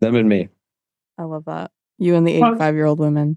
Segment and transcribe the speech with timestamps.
[0.00, 0.48] Them and me.
[1.18, 1.70] I love that.
[1.98, 3.36] You and the Well- 85 year old women.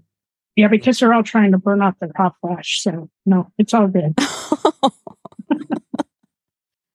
[0.56, 2.80] Yeah, because they're all trying to burn off their hot flash.
[2.80, 4.14] So no, it's all good.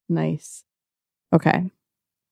[0.10, 0.64] nice.
[1.34, 1.70] Okay.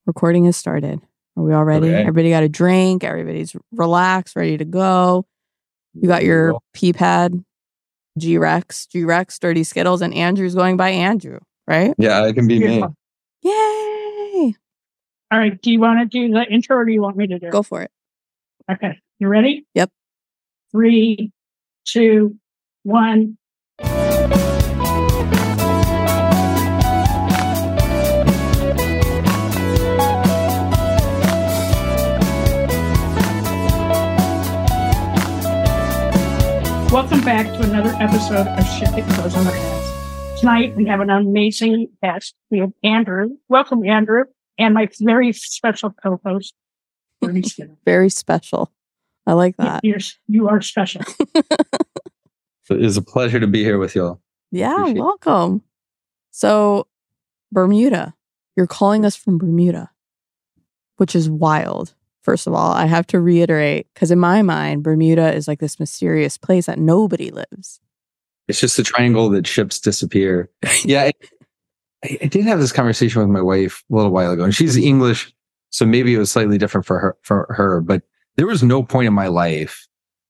[0.05, 1.02] Recording has started.
[1.36, 1.88] Are we all ready?
[1.89, 2.00] Okay.
[2.02, 3.04] Everybody got a drink.
[3.04, 5.26] Everybody's relaxed, ready to go.
[5.94, 7.44] You got your P pad,
[8.17, 11.94] G Rex, G Rex, Dirty Skittles, and Andrew's going by Andrew, right?
[11.97, 12.67] Yeah, it can be me.
[12.67, 12.96] Beautiful.
[13.44, 13.76] Yay!
[15.29, 15.62] All right.
[15.62, 17.52] Do you want to do the intro or do you want me to do it?
[17.52, 17.91] Go for it.
[18.72, 18.98] Okay.
[19.20, 19.66] You ready?
[19.73, 19.91] Yep.
[20.72, 21.34] Three,
[21.84, 22.38] two,
[22.84, 23.38] one.
[36.90, 40.40] Welcome back to another episode of Shit That Goes on Our Heads.
[40.40, 42.34] Tonight we have an amazing guest.
[42.49, 43.32] We have Andrew.
[43.49, 44.23] Welcome, Andrew,
[44.58, 46.54] and my very special co-host,
[47.22, 47.44] Bernie
[47.86, 48.72] Very special.
[49.26, 49.84] I like that.
[49.84, 51.02] You're, you are special.
[52.70, 54.22] It is a pleasure to be here with y'all.
[54.52, 55.02] Yeah, Appreciate it.
[55.02, 55.62] welcome.
[56.32, 56.88] So,
[57.52, 58.14] Bermuda,
[58.55, 59.90] you're calling us from Bermuda,
[60.98, 61.94] which is wild.
[62.21, 65.80] First of all, I have to reiterate because in my mind, Bermuda is like this
[65.80, 67.80] mysterious place that nobody lives.
[68.49, 70.49] It's just a triangle that ships disappear.
[70.83, 71.11] yeah, I,
[72.03, 74.77] I I did have this conversation with my wife a little while ago, and she's
[74.77, 75.33] English,
[75.69, 77.17] so maybe it was slightly different for her.
[77.21, 78.03] For her, but
[78.35, 79.87] there was no point in my life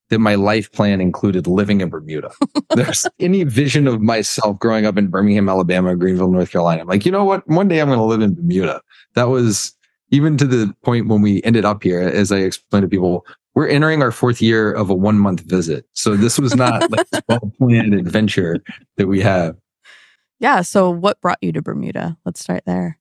[0.08, 2.30] that my life plan included living in Bermuda.
[2.74, 6.82] There's any vision of myself growing up in Birmingham, Alabama, Greenville, North Carolina.
[6.82, 7.46] I'm like, you know what?
[7.46, 8.80] One day I'm going to live in Bermuda.
[9.14, 9.76] That was
[10.10, 13.68] even to the point when we ended up here, as I explained to people, we're
[13.68, 15.84] entering our fourth year of a one month visit.
[15.92, 18.62] So this was not like a well planned adventure
[18.96, 19.56] that we have.
[20.38, 20.62] Yeah.
[20.62, 22.16] So, what brought you to Bermuda?
[22.24, 22.98] Let's start there.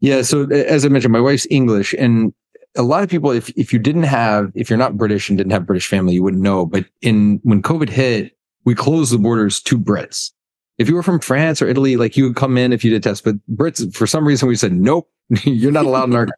[0.00, 0.22] Yeah.
[0.22, 2.32] So as I mentioned, my wife's English and
[2.76, 5.52] a lot of people, if, if you didn't have, if you're not British and didn't
[5.52, 6.64] have British family, you wouldn't know.
[6.64, 10.30] But in, when COVID hit, we closed the borders to Brits.
[10.78, 13.02] If you were from France or Italy, like you would come in if you did
[13.02, 15.10] test, but Brits, for some reason, we said, nope,
[15.44, 16.28] you're not allowed in our,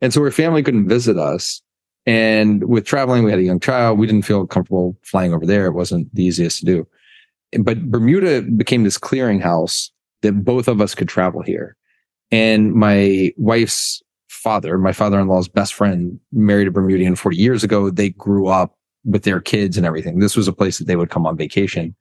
[0.00, 1.62] and so our family couldn't visit us.
[2.06, 3.98] And with traveling, we had a young child.
[3.98, 5.66] We didn't feel comfortable flying over there.
[5.66, 6.86] It wasn't the easiest to do.
[7.60, 9.90] But Bermuda became this clearinghouse
[10.22, 11.76] that both of us could travel here.
[12.30, 17.90] And my wife's father, my father-in-law's best friend, married a Bermudian 40 years ago.
[17.90, 20.18] They grew up with their kids and everything.
[20.18, 21.94] This was a place that they would come on vacation.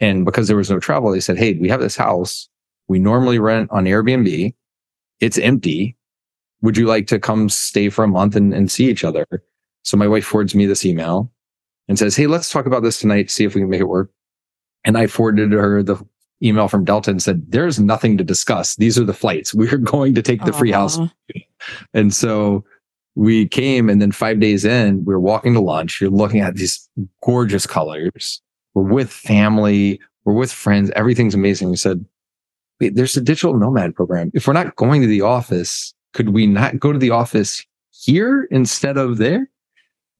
[0.00, 2.48] And because there was no travel, they said, Hey, we have this house.
[2.88, 4.54] We normally rent on Airbnb.
[5.20, 5.96] It's empty.
[6.62, 9.26] Would you like to come stay for a month and, and see each other?
[9.82, 11.32] So my wife forwards me this email
[11.88, 14.10] and says, Hey, let's talk about this tonight, see if we can make it work.
[14.84, 16.04] And I forwarded her the
[16.42, 18.76] email from Delta and said, There's nothing to discuss.
[18.76, 19.54] These are the flights.
[19.54, 20.98] We're going to take the free house.
[21.94, 22.64] And so
[23.14, 26.00] we came and then five days in, we're walking to lunch.
[26.00, 26.88] You're looking at these
[27.22, 28.40] gorgeous colors.
[28.74, 30.00] We're with family.
[30.24, 30.90] We're with friends.
[30.96, 31.70] Everything's amazing.
[31.70, 32.04] We said,
[32.80, 34.30] Wait, there's a digital nomad program.
[34.34, 38.48] If we're not going to the office, could we not go to the office here
[38.50, 39.48] instead of there?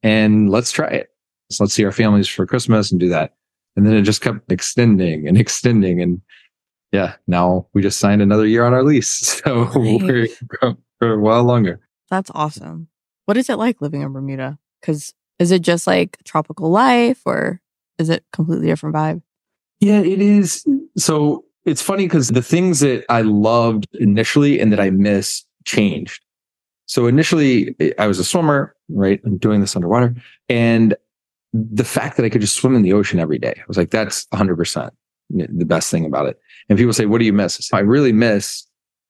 [0.03, 1.09] And let's try it.
[1.51, 3.35] So let's see our families for Christmas and do that.
[3.77, 6.01] And then it just kept extending and extending.
[6.01, 6.21] And
[6.93, 9.41] yeah, now we just signed another year on our lease.
[9.45, 10.29] So we're
[10.99, 11.81] for a while longer.
[12.11, 12.89] That's awesome.
[13.25, 14.59] What is it like living in Bermuda?
[14.81, 17.61] Because is it just like tropical life or
[17.99, 19.23] is it completely different vibe?
[19.81, 20.65] Yeah, it is.
[20.97, 26.23] So it's funny because the things that I loved initially and that I miss changed.
[26.87, 29.21] So initially I was a swimmer, right?
[29.25, 30.15] I'm doing this underwater.
[30.49, 30.95] And
[31.53, 33.91] the fact that I could just swim in the ocean every day, I was like,
[33.91, 34.91] that's 100%
[35.31, 36.39] the best thing about it.
[36.69, 37.59] And people say, what do you miss?
[37.59, 38.67] I say, I really miss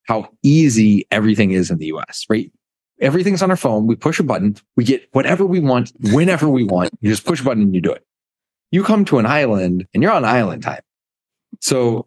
[0.06, 2.50] how easy everything is in the US, right?
[3.00, 3.86] Everything's on our phone.
[3.86, 4.56] We push a button.
[4.76, 6.91] We get whatever we want, whenever we want.
[7.00, 8.04] You just push a button and you do it.
[8.70, 10.82] You come to an island and you're on island time.
[11.60, 12.06] So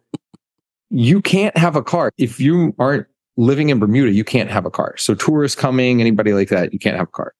[0.90, 2.10] you can't have a car.
[2.18, 4.96] If you aren't living in Bermuda, you can't have a car.
[4.96, 7.34] So tourists coming, anybody like that, you can't have a car.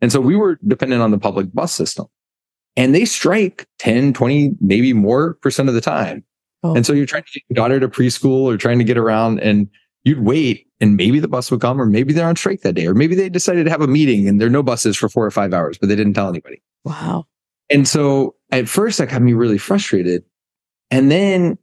[0.00, 2.06] And so we were dependent on the public bus system
[2.78, 6.24] and they strike 10, 20, maybe more percent of the time.
[6.62, 6.76] Oh.
[6.76, 9.40] And so you're trying to get your daughter to preschool or trying to get around
[9.40, 9.68] and
[10.04, 12.86] you'd wait and maybe the bus would come or maybe they're on strike that day
[12.86, 15.26] or maybe they decided to have a meeting and there are no buses for four
[15.26, 16.62] or five hours, but they didn't tell anybody.
[16.84, 17.26] Wow.
[17.68, 20.22] And so at first that got me really frustrated.
[20.92, 21.58] And then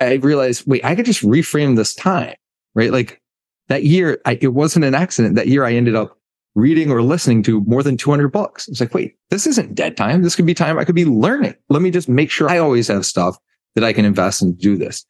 [0.00, 2.34] I realized, wait, I could just reframe this time,
[2.74, 2.92] right?
[2.92, 3.22] Like
[3.68, 5.34] that year, I, it wasn't an accident.
[5.36, 6.18] That year I ended up
[6.54, 8.68] reading or listening to more than 200 books.
[8.68, 10.22] It's like, wait, this isn't dead time.
[10.22, 11.54] This could be time I could be learning.
[11.68, 13.36] Let me just make sure I always have stuff
[13.74, 15.04] that I can invest and do this.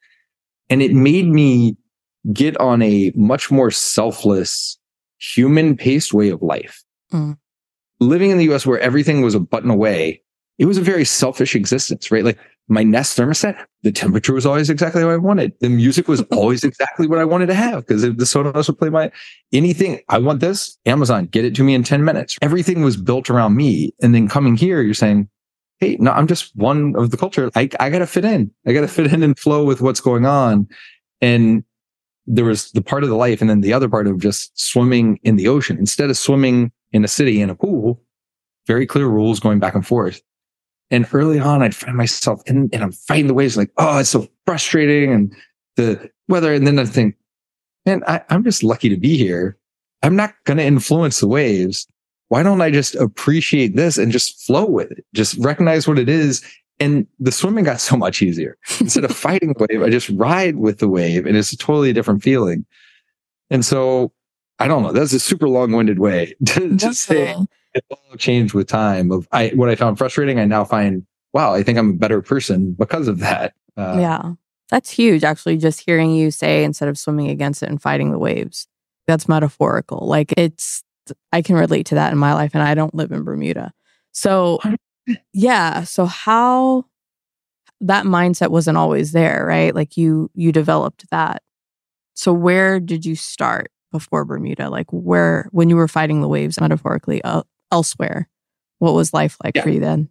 [0.69, 1.75] And it made me
[2.31, 4.77] get on a much more selfless
[5.19, 6.81] human paced way of life.
[7.11, 7.37] Mm.
[7.99, 10.21] Living in the US where everything was a button away,
[10.57, 12.23] it was a very selfish existence, right?
[12.23, 15.53] Like my Nest thermostat, the temperature was always exactly what I wanted.
[15.59, 18.89] The music was always exactly what I wanted to have because the Sonos would play
[18.89, 19.11] my
[19.51, 19.99] anything.
[20.09, 22.37] I want this, Amazon, get it to me in 10 minutes.
[22.41, 23.93] Everything was built around me.
[24.01, 25.29] And then coming here, you're saying,
[25.79, 27.49] Hey, no, I'm just one of the culture.
[27.55, 28.51] I, I got to fit in.
[28.65, 30.67] I got to fit in and flow with what's going on.
[31.19, 31.65] And
[32.25, 35.19] there was the part of the life and then the other part of just swimming
[35.23, 38.01] in the ocean instead of swimming in a city in a pool,
[38.65, 40.21] very clear rules going back and forth.
[40.91, 44.09] And early on, I'd find myself in, and I'm fighting the waves like, oh, it's
[44.09, 45.11] so frustrating.
[45.11, 45.35] And
[45.75, 46.53] the weather.
[46.53, 47.15] And then I think,
[47.85, 49.57] man, I, I'm just lucky to be here.
[50.01, 51.87] I'm not going to influence the waves.
[52.29, 55.05] Why don't I just appreciate this and just flow with it?
[55.13, 56.43] Just recognize what it is.
[56.79, 58.57] And the swimming got so much easier.
[58.79, 61.93] Instead of fighting the wave, I just ride with the wave and it's a totally
[61.93, 62.65] different feeling.
[63.49, 64.11] And so
[64.59, 64.91] I don't know.
[64.91, 67.35] That's a super long winded way to, to say
[67.73, 70.39] it all changed with time of I, what I found frustrating.
[70.39, 73.53] I now find, wow, I think I'm a better person because of that.
[73.75, 74.33] Uh, yeah.
[74.69, 78.17] That's huge, actually, just hearing you say instead of swimming against it and fighting the
[78.17, 78.67] waves.
[79.05, 80.07] That's metaphorical.
[80.07, 80.83] Like it's,
[81.31, 83.73] I can relate to that in my life, and I don't live in Bermuda.
[84.13, 84.59] So,
[85.33, 85.83] yeah.
[85.83, 86.85] So, how
[87.81, 89.75] that mindset wasn't always there, right?
[89.75, 91.43] Like you, you developed that.
[92.13, 94.69] So, where did you start before Bermuda?
[94.69, 97.43] Like, where, when you were fighting the waves metaphorically uh,
[97.73, 98.29] elsewhere,
[98.77, 99.63] what was life like yeah.
[99.63, 100.09] for you then?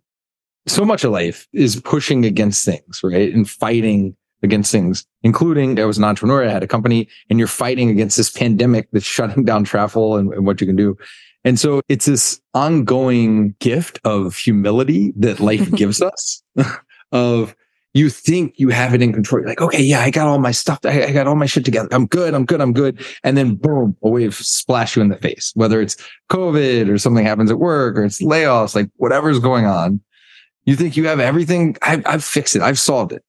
[0.67, 3.33] So much of life is pushing against things, right?
[3.33, 7.49] And fighting against things, including I was an entrepreneur, I had a company, and you're
[7.49, 10.97] fighting against this pandemic that's shutting down travel and, and what you can do.
[11.45, 16.43] And so it's this ongoing gift of humility that life gives us
[17.13, 17.55] of
[17.95, 19.41] you think you have it in control.
[19.41, 20.79] You're like, okay, yeah, I got all my stuff.
[20.85, 21.89] I, I, got all my shit together.
[21.93, 22.33] I'm good.
[22.33, 22.61] I'm good.
[22.63, 23.05] I'm good.
[23.23, 25.97] And then boom, a wave splash you in the face, whether it's
[26.31, 30.01] COVID or something happens at work or it's layoffs, like whatever's going on.
[30.65, 31.77] You think you have everything.
[31.83, 32.63] I've, I've fixed it.
[32.63, 33.23] I've solved it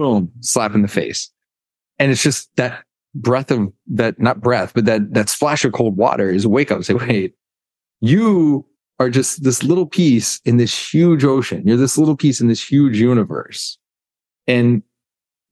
[0.00, 1.30] boom, slap in the face.
[1.98, 5.96] And it's just that breath of that, not breath, but that, that splash of cold
[5.96, 7.34] water is wake up and say, wait,
[8.00, 8.66] you
[8.98, 11.62] are just this little piece in this huge ocean.
[11.66, 13.78] You're this little piece in this huge universe.
[14.50, 14.82] And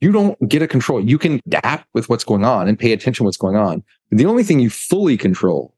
[0.01, 1.01] you don't get a control.
[1.01, 3.83] You can adapt with what's going on and pay attention to what's going on.
[4.11, 5.75] But the only thing you fully control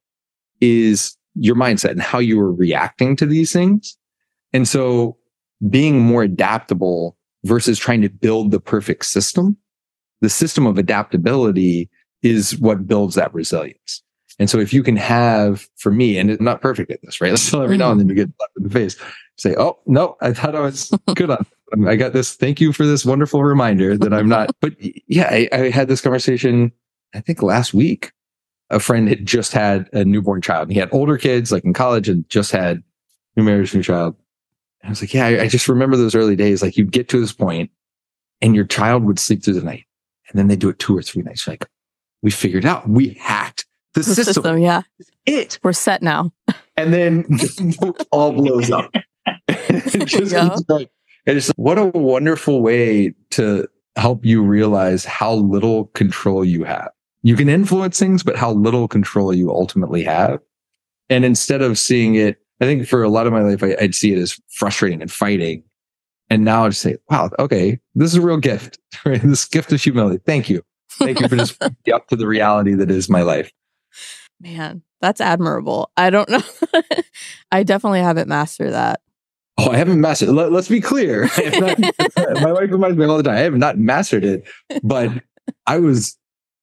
[0.61, 3.97] is your mindset and how you are reacting to these things.
[4.53, 5.17] And so
[5.69, 9.57] being more adaptable versus trying to build the perfect system.
[10.21, 11.89] The system of adaptability
[12.23, 14.03] is what builds that resilience.
[14.39, 17.39] And so if you can have, for me, and it's not perfect at this, right?
[17.39, 18.01] So every now mm-hmm.
[18.01, 18.97] and then you get in the face.
[19.41, 21.47] Say, oh, no, I thought I was good on.
[21.73, 22.35] Um, I got this.
[22.35, 24.51] Thank you for this wonderful reminder that I'm not.
[24.61, 24.75] But
[25.09, 26.73] yeah, I, I had this conversation,
[27.15, 28.13] I think last week.
[28.69, 30.65] A friend had just had a newborn child.
[30.65, 32.83] And he had older kids, like in college, and just had
[33.35, 34.15] new marriage, new child.
[34.85, 36.61] I was like, yeah, I, I just remember those early days.
[36.61, 37.71] Like you'd get to this point
[38.43, 39.87] and your child would sleep through the night
[40.29, 41.49] and then they do it two or three nights.
[41.49, 41.67] Like
[42.21, 43.65] we figured out we hacked
[43.95, 44.35] the, the system.
[44.35, 44.59] system.
[44.59, 44.83] Yeah.
[45.25, 45.59] It.
[45.63, 46.31] We're set now.
[46.77, 47.25] And then
[48.13, 48.93] all blows up.
[49.69, 50.57] It just yeah.
[50.69, 50.91] like,
[51.27, 56.91] and it's what a wonderful way to help you realize how little control you have.
[57.23, 60.41] You can influence things, but how little control you ultimately have.
[61.11, 63.95] And instead of seeing it I think for a lot of my life, I, would
[63.95, 65.65] see it as frustrating and fighting.
[66.29, 69.21] And now I just say, wow, okay, this is a real gift, right?
[69.23, 70.21] This gift of humility.
[70.25, 70.63] Thank you.
[70.91, 71.61] Thank you for just
[71.93, 73.51] up to the reality that is my life.
[74.41, 75.91] Man, that's admirable.
[75.97, 76.43] I don't know.
[77.53, 79.01] I definitely haven't mastered that.
[79.61, 80.31] Oh, I haven't mastered.
[80.31, 81.25] Let, us be clear.
[81.59, 81.79] Not,
[82.41, 83.37] my wife reminds me all the time.
[83.37, 84.49] I have not mastered it,
[84.83, 85.11] but
[85.67, 86.17] I was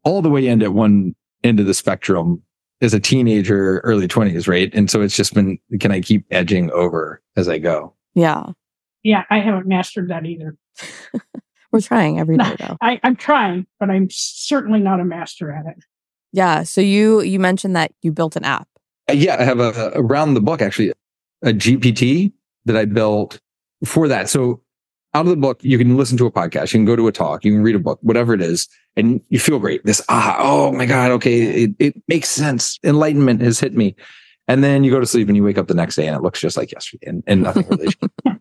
[0.04, 2.42] all the way in at one end of the spectrum
[2.82, 4.74] as a teenager, early 20s, right?
[4.74, 7.94] And so it's just been, can I keep edging over as I go?
[8.16, 8.48] Yeah.
[9.04, 10.56] Yeah, I haven't mastered that either.
[11.72, 12.78] We're trying every day though.
[12.82, 15.84] I, I'm trying, but I'm certainly not a master at it.
[16.32, 16.64] Yeah.
[16.64, 18.68] So you you mentioned that you built an app.
[19.10, 20.94] Uh, yeah, I have a around the book actually
[21.44, 22.32] a GPT
[22.68, 23.40] that I built
[23.84, 24.30] for that.
[24.30, 24.62] So
[25.14, 27.12] out of the book, you can listen to a podcast, you can go to a
[27.12, 29.84] talk, you can read a book, whatever it is, and you feel great.
[29.86, 32.78] This, ah, oh my God, okay, it, it makes sense.
[32.84, 33.96] Enlightenment has hit me.
[34.48, 36.22] And then you go to sleep and you wake up the next day and it
[36.22, 37.94] looks just like yesterday and, and nothing really.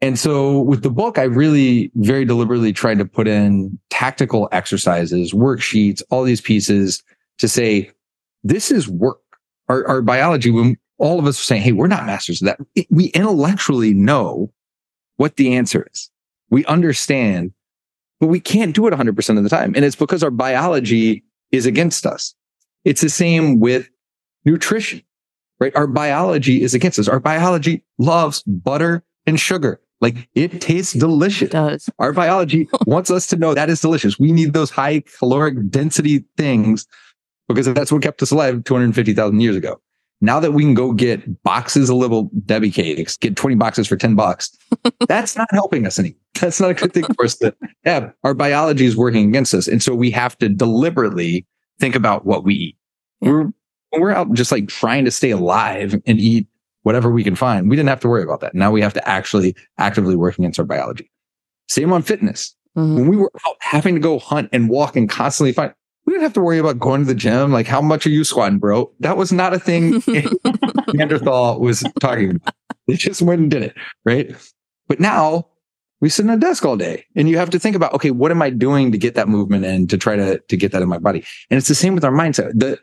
[0.00, 5.32] and so with the book, I really very deliberately tried to put in tactical exercises,
[5.32, 7.02] worksheets, all these pieces
[7.38, 7.90] to say,
[8.44, 9.18] this is work.
[9.68, 12.86] Our, our biology, when all of us are saying, Hey, we're not masters of that.
[12.90, 14.52] We intellectually know
[15.16, 16.10] what the answer is.
[16.50, 17.52] We understand,
[18.20, 19.74] but we can't do it 100% of the time.
[19.74, 22.34] And it's because our biology is against us.
[22.84, 23.88] It's the same with
[24.44, 25.02] nutrition,
[25.58, 25.74] right?
[25.74, 27.08] Our biology is against us.
[27.08, 29.80] Our biology loves butter and sugar.
[30.00, 31.48] Like it tastes delicious.
[31.48, 31.90] It does.
[31.98, 34.18] Our biology wants us to know that is delicious.
[34.18, 36.86] We need those high caloric density things
[37.48, 39.80] because that's what kept us alive 250,000 years ago.
[40.20, 43.96] Now that we can go get boxes of little Debbie cakes, get 20 boxes for
[43.96, 44.56] 10 bucks,
[45.08, 46.18] that's not helping us anymore.
[46.40, 47.54] That's not a good thing for us to
[47.84, 48.12] have.
[48.24, 49.68] Our biology is working against us.
[49.68, 51.46] And so we have to deliberately
[51.78, 52.76] think about what we eat.
[53.20, 53.30] Yeah.
[53.30, 53.52] We're,
[53.98, 56.46] we're out just like trying to stay alive and eat
[56.82, 57.68] whatever we can find.
[57.68, 58.54] We didn't have to worry about that.
[58.54, 61.10] Now we have to actually actively work against our biology.
[61.68, 62.54] Same on fitness.
[62.76, 62.94] Mhm.
[62.94, 65.72] When we were out having to go hunt and walk and constantly find,
[66.06, 67.52] we didn't have to worry about going to the gym.
[67.52, 68.92] Like, how much are you squatting, bro?
[69.00, 70.02] That was not a thing
[70.94, 72.54] Neanderthal was talking about.
[72.86, 73.74] They just went and did it.
[74.04, 74.34] Right.
[74.86, 75.48] But now
[76.00, 78.30] we sit in a desk all day and you have to think about, okay, what
[78.30, 80.88] am I doing to get that movement in to try to, to get that in
[80.88, 81.24] my body?
[81.50, 82.52] And it's the same with our mindset.
[82.54, 82.78] The,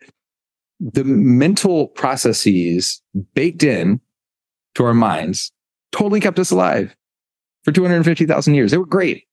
[0.81, 3.01] the mental processes
[3.33, 4.01] baked in
[4.75, 5.53] to our minds
[5.93, 6.93] totally kept us alive
[7.63, 8.71] for 250,000 years.
[8.71, 9.23] They were great.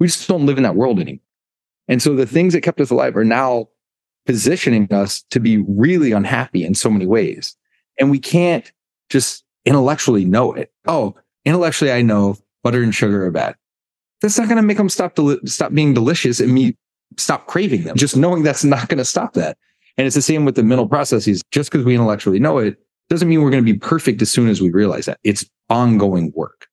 [0.00, 1.20] We just don't live in that world anymore.
[1.88, 3.68] And so the things that kept us alive are now
[4.26, 7.56] positioning us to be really unhappy in so many ways.
[7.98, 8.70] And we can't
[9.08, 10.70] just intellectually know it.
[10.86, 13.56] Oh, intellectually, I know butter and sugar are bad.
[14.20, 16.76] That's not going to make them stop, deli- stop being delicious and me
[17.16, 17.96] stop craving them.
[17.96, 19.56] Just knowing that's not going to stop that.
[19.96, 21.42] And it's the same with the mental processes.
[21.50, 22.76] Just because we intellectually know it
[23.08, 25.18] doesn't mean we're going to be perfect as soon as we realize that.
[25.24, 26.66] It's ongoing work.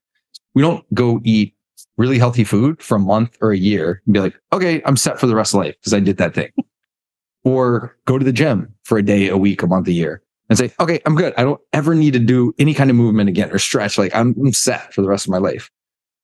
[0.54, 1.55] We don't go eat
[1.98, 5.20] really healthy food for a month or a year and be like, okay, I'm set
[5.20, 6.52] for the rest of life because I did that thing.
[7.44, 10.58] or go to the gym for a day, a week, a month, a year and
[10.58, 11.34] say, okay, I'm good.
[11.38, 13.98] I don't ever need to do any kind of movement again or stretch.
[13.98, 15.72] Like I'm, I'm set for the rest of my life.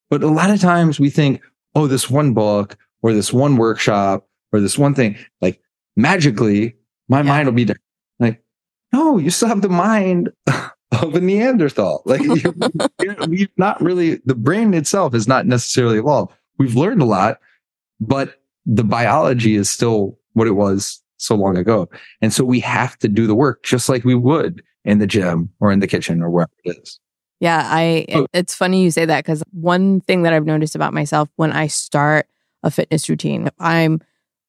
[0.09, 1.41] But a lot of times we think,
[1.75, 5.61] oh, this one book or this one workshop or this one thing, like
[5.95, 6.75] magically
[7.07, 7.23] my Yeah.
[7.29, 7.83] mind will be different.
[8.19, 8.43] Like,
[8.93, 10.31] no, you still have the mind
[10.91, 12.01] of a Neanderthal.
[12.05, 16.33] Like you're- we've not really, the brain itself is not necessarily evolved.
[16.57, 17.39] We've learned a lot,
[17.99, 21.89] but the biology is still what it was so long ago.
[22.21, 25.49] And so we have to do the work just like we would in the gym
[25.59, 26.99] or in the kitchen or wherever it is.
[27.39, 31.27] Yeah, I it's funny you say that because one thing that I've noticed about myself
[31.37, 32.27] when I start
[32.61, 33.99] a fitness routine, I'm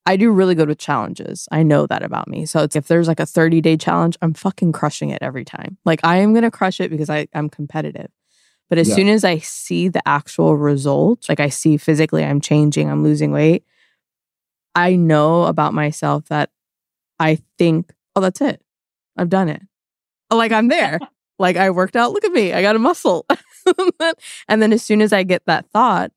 [0.05, 1.49] I do really good with challenges.
[1.53, 2.45] I know that about me.
[2.45, 5.79] So it's, if there's like a 30 day challenge, I'm fucking crushing it every time.
[5.85, 8.09] Like I am gonna crush it because I, I'm competitive.
[8.69, 8.97] But as Yeah.
[8.97, 13.31] soon as I see the actual results, like I see physically I'm changing, I'm losing
[13.31, 13.65] weight,
[14.75, 16.51] I know about myself that
[17.21, 18.61] I think, oh, that's it.
[19.17, 19.63] I've done it.
[20.31, 20.99] Oh, like I'm there.
[21.39, 22.13] like I worked out.
[22.13, 22.53] Look at me.
[22.53, 23.27] I got a muscle.
[24.49, 26.11] and then as soon as I get that thought,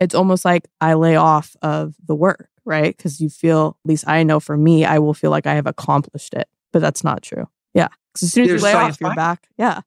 [0.00, 2.96] it's almost like I lay off of the work, right?
[2.96, 5.66] Because you feel, at least I know for me, I will feel like I have
[5.66, 6.48] accomplished it.
[6.72, 7.48] But that's not true.
[7.74, 7.88] Yeah.
[8.12, 9.48] Because as soon as There's you lay off, you're back.
[9.58, 9.80] Yeah.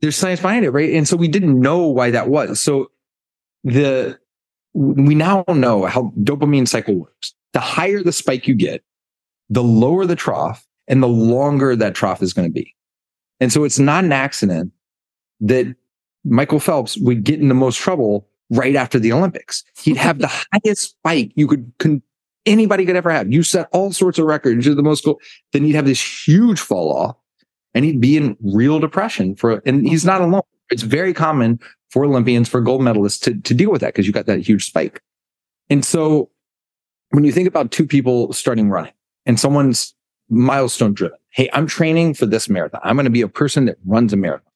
[0.00, 0.92] there's science behind it, right?
[0.94, 2.60] And so we didn't know why that was.
[2.60, 2.90] So
[3.64, 4.18] the
[4.74, 7.34] we now know how dopamine cycle works.
[7.52, 8.82] The higher the spike you get,
[9.50, 12.74] the lower the trough and the longer that trough is going to be.
[13.40, 14.72] And so it's not an accident
[15.40, 15.74] that
[16.24, 19.64] Michael Phelps would get in the most trouble right after the Olympics.
[19.82, 22.02] He'd have the highest spike you could, con-
[22.46, 23.32] anybody could ever have.
[23.32, 24.66] You set all sorts of records.
[24.66, 25.20] You're the most cool.
[25.52, 27.16] Then he'd have this huge fall off
[27.74, 30.42] and he'd be in real depression for, and he's not alone.
[30.70, 34.12] It's very common for Olympians, for gold medalists to, to deal with that because you
[34.12, 35.02] got that huge spike.
[35.68, 36.30] And so
[37.10, 38.92] when you think about two people starting running
[39.26, 39.94] and someone's
[40.28, 42.80] milestone driven, Hey, I'm training for this marathon.
[42.84, 44.52] I'm going to be a person that runs a marathon.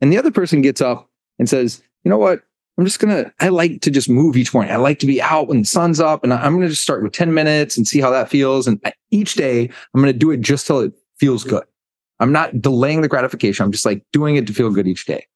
[0.00, 1.08] And the other person gets up
[1.38, 2.42] and says, you know what?
[2.80, 4.72] I'm just going to, I like to just move each morning.
[4.72, 7.02] I like to be out when the sun's up and I'm going to just start
[7.02, 8.66] with 10 minutes and see how that feels.
[8.66, 11.64] And each day I'm going to do it just till it feels good.
[12.20, 13.64] I'm not delaying the gratification.
[13.64, 15.26] I'm just like doing it to feel good each day.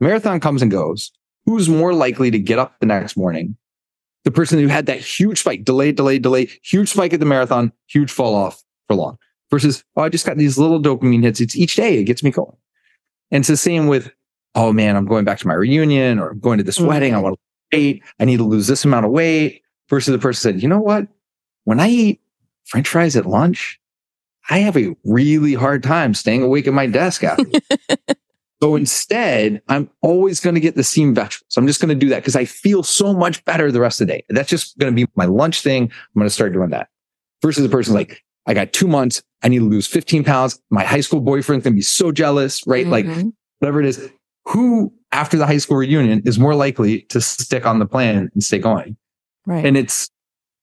[0.00, 1.12] Marathon comes and goes.
[1.44, 3.58] Who's more likely to get up the next morning?
[4.24, 7.72] The person who had that huge spike, delay, delay, delay, huge spike at the marathon,
[7.88, 9.18] huge fall off for long
[9.50, 11.42] versus, oh, I just got these little dopamine hits.
[11.42, 11.98] It's each day.
[11.98, 12.56] It gets me going.
[13.30, 14.10] And it's the same with,
[14.54, 16.86] oh man, I'm going back to my reunion or I'm going to this Mhm.
[16.86, 17.14] wedding.
[17.14, 18.02] I want to weight.
[18.18, 21.06] I need to lose this amount of weight versus the person said, you know what?
[21.64, 22.20] When I eat
[22.64, 23.78] french fries at lunch,
[24.48, 27.44] I have a really hard time staying awake at my desk after.
[28.62, 31.56] so instead, I'm always going to get the steamed vegetables.
[31.56, 34.08] I'm just going to do that because I feel so much better the rest of
[34.08, 34.24] the day.
[34.28, 35.84] That's just going to be my lunch thing.
[35.84, 36.88] I'm going to start doing that.
[37.42, 39.22] Versus the person like, I got two months.
[39.42, 40.60] I need to lose 15 pounds.
[40.70, 42.86] My high school boyfriend's going to be so jealous, right?
[42.86, 43.32] Like Mhm.
[43.60, 44.10] whatever it is.
[44.48, 48.42] Who after the high school reunion is more likely to stick on the plan and
[48.42, 48.96] stay going?
[49.46, 49.64] right.
[49.64, 50.10] and it's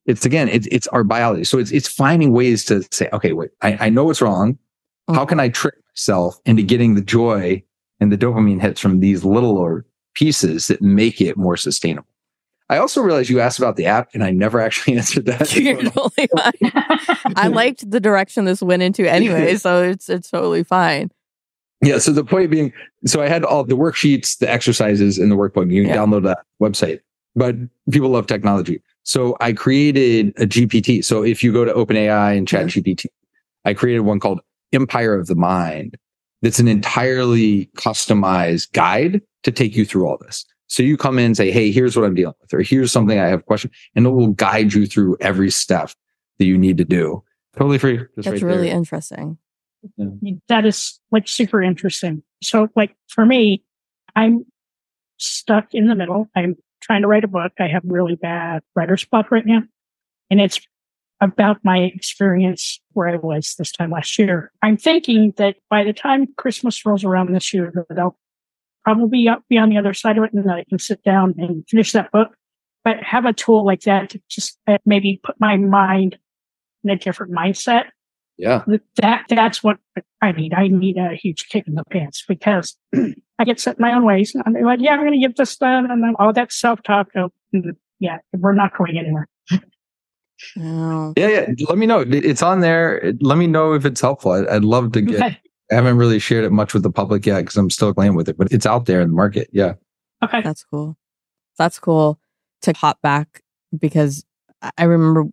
[0.05, 3.49] it's again it's it's our biology so it's it's finding ways to say okay wait
[3.63, 4.57] i, I know what's wrong
[5.13, 7.63] How can I trick myself into getting the joy
[7.99, 12.07] and the dopamine hits from these littler pieces that make it more sustainable?
[12.69, 15.55] I also realized you asked about the app and I never actually answered that.
[15.55, 16.71] You're totally fine.
[17.37, 21.11] I liked the direction this went into anyway, so it's it's totally fine.
[21.81, 21.99] Yeah.
[21.99, 22.73] So the point being,
[23.05, 25.71] so I had all the worksheets, the exercises in the workbook.
[25.71, 25.97] You can Yeah.
[25.97, 26.99] download that website,
[27.35, 27.55] but
[27.91, 28.81] people love technology.
[29.03, 31.01] So I created a GPT.
[31.03, 33.05] So if you go to OpenAI and Chat GPT,
[33.63, 34.41] I created one called
[34.73, 35.97] Empire of the Mind.
[36.41, 40.45] That's an entirely customized guide to take you through all this.
[40.67, 43.17] So you come in and say, Hey, here's what I'm dealing with, or here's something
[43.19, 45.91] I have a question, and it will guide you through every step
[46.39, 47.23] that you need to do.
[47.55, 47.97] Totally free.
[47.97, 48.75] Just That's right really there.
[48.77, 49.37] interesting.
[50.49, 52.23] That is like super interesting.
[52.41, 53.63] So like for me,
[54.15, 54.45] I'm
[55.17, 56.29] stuck in the middle.
[56.35, 57.51] I'm trying to write a book.
[57.59, 59.61] I have really bad writer's block right now.
[60.29, 60.59] And it's
[61.21, 64.51] about my experience where I was this time last year.
[64.61, 68.17] I'm thinking that by the time Christmas rolls around this year, I'll
[68.83, 71.67] probably be on the other side of it and that I can sit down and
[71.67, 72.29] finish that book.
[72.83, 76.17] But have a tool like that to just uh, maybe put my mind
[76.83, 77.85] in a different mindset
[78.37, 78.63] Yeah.
[78.97, 79.77] that that's what
[80.21, 80.53] I need.
[80.53, 82.75] I need a huge kick in the pants because
[83.39, 84.35] I get set in my own ways.
[84.45, 85.89] And they're like, yeah, I'm going to get this done.
[85.89, 87.07] And then all that self talk.
[87.15, 89.27] Oh, mm, yeah, we're not going anywhere.
[90.59, 91.13] Oh.
[91.17, 91.45] Yeah, yeah.
[91.67, 92.01] Let me know.
[92.07, 93.13] It's on there.
[93.21, 94.31] Let me know if it's helpful.
[94.33, 95.15] I'd, I'd love to get.
[95.21, 95.37] Okay.
[95.71, 98.29] I haven't really shared it much with the public yet because I'm still playing with
[98.29, 99.49] it, but it's out there in the market.
[99.51, 99.73] Yeah.
[100.23, 100.41] Okay.
[100.41, 100.95] That's cool.
[101.57, 102.19] That's cool
[102.61, 103.41] to hop back
[103.77, 104.23] because
[104.61, 105.25] I- I remember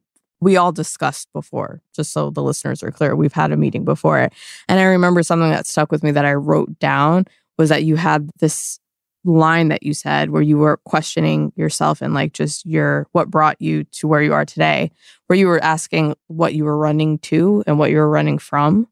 [0.44, 3.16] we all discussed before, just so the listeners are clear.
[3.16, 4.28] We've had a meeting before.
[4.68, 7.24] And I remember something that stuck with me that I wrote down
[7.56, 8.78] was that you had this
[9.24, 13.58] line that you said where you were questioning yourself and like just your what brought
[13.58, 14.90] you to where you are today,
[15.26, 18.86] where you were asking what you were running to and what you were running from.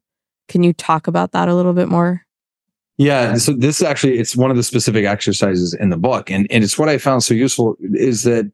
[0.47, 2.25] Can you talk about that a little bit more?
[2.97, 3.35] Yeah.
[3.35, 6.31] So this is actually, it's one of the specific exercises in the book.
[6.31, 8.51] And, and it's what I found so useful is that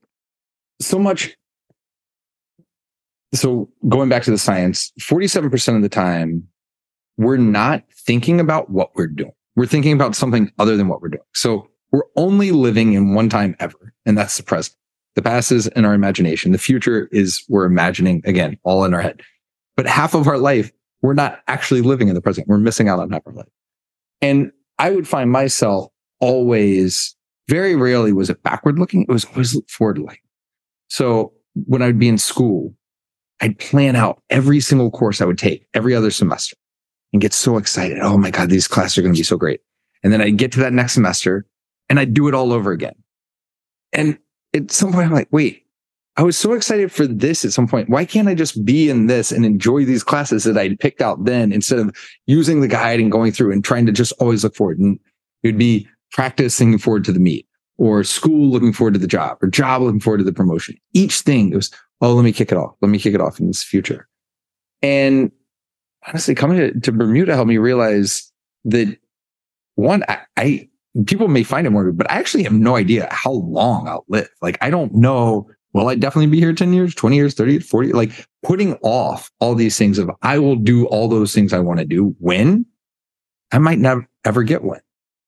[0.82, 1.38] so much.
[3.34, 6.48] So going back to the science, 47% of the time,
[7.18, 9.34] we're not thinking about what we're doing.
[9.56, 11.24] We're thinking about something other than what we're doing.
[11.34, 14.76] So we're only living in one time ever, and that's the present.
[15.16, 16.52] The past is in our imagination.
[16.52, 19.22] The future is we're imagining again, all in our head.
[19.76, 22.48] But half of our life, we're not actually living in the present.
[22.48, 23.48] We're missing out on half our life.
[24.22, 27.16] And I would find myself always,
[27.48, 29.04] very rarely was it backward looking.
[29.04, 30.20] It was always forward looking.
[30.90, 31.34] So
[31.66, 32.76] when I'd be in school,
[33.42, 36.56] I'd plan out every single course I would take every other semester
[37.14, 38.00] and get so excited.
[38.00, 39.62] Oh my God, these classes are going to be so great.
[40.04, 41.46] And then I'd get to that next semester
[41.90, 42.96] and I'd do it all over again.
[43.94, 44.18] And
[44.54, 45.66] at some point, I'm like, wait,
[46.18, 47.90] I was so excited for this at some point.
[47.90, 51.26] Why can't I just be in this and enjoy these classes that I'd picked out
[51.26, 51.96] then instead of
[52.28, 54.80] using the guide and going through and trying to just always look forward?
[54.80, 55.00] And
[55.44, 57.48] it would be practicing forward to the meet
[57.78, 60.76] or school looking forward to the job or job looking forward to the promotion.
[60.94, 62.76] Each thing it was, oh, let me kick it off.
[62.82, 64.08] Let me kick it off in this future.
[64.82, 65.32] And
[66.08, 68.32] honestly, coming to, to Bermuda helped me realize
[68.66, 68.98] that
[69.76, 70.70] one, I, I
[71.06, 74.30] people may find it morbid, but I actually have no idea how long I'll live.
[74.42, 75.50] Like, I don't know.
[75.74, 77.94] Will I definitely be here 10 years, 20 years, 30, 40?
[77.94, 81.80] Like putting off all these things of I will do all those things I want
[81.80, 82.66] to do when
[83.52, 84.82] I might never ever get one.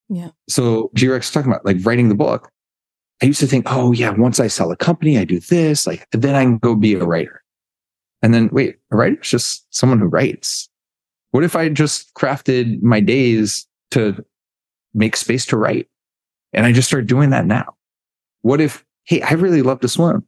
[0.10, 0.30] Yeah.
[0.50, 2.51] So G Rex talking about like writing the book.
[3.22, 6.08] I used to think, oh yeah, once I sell a company, I do this, like
[6.12, 7.44] then I can go be a writer.
[8.22, 10.70] And then wait, a writer is just someone who writes.
[11.32, 14.24] What if I just crafted my days to
[14.94, 15.88] make space to write?
[16.54, 17.76] And I just start doing that now.
[18.42, 20.26] What if, hey, I really love to swim.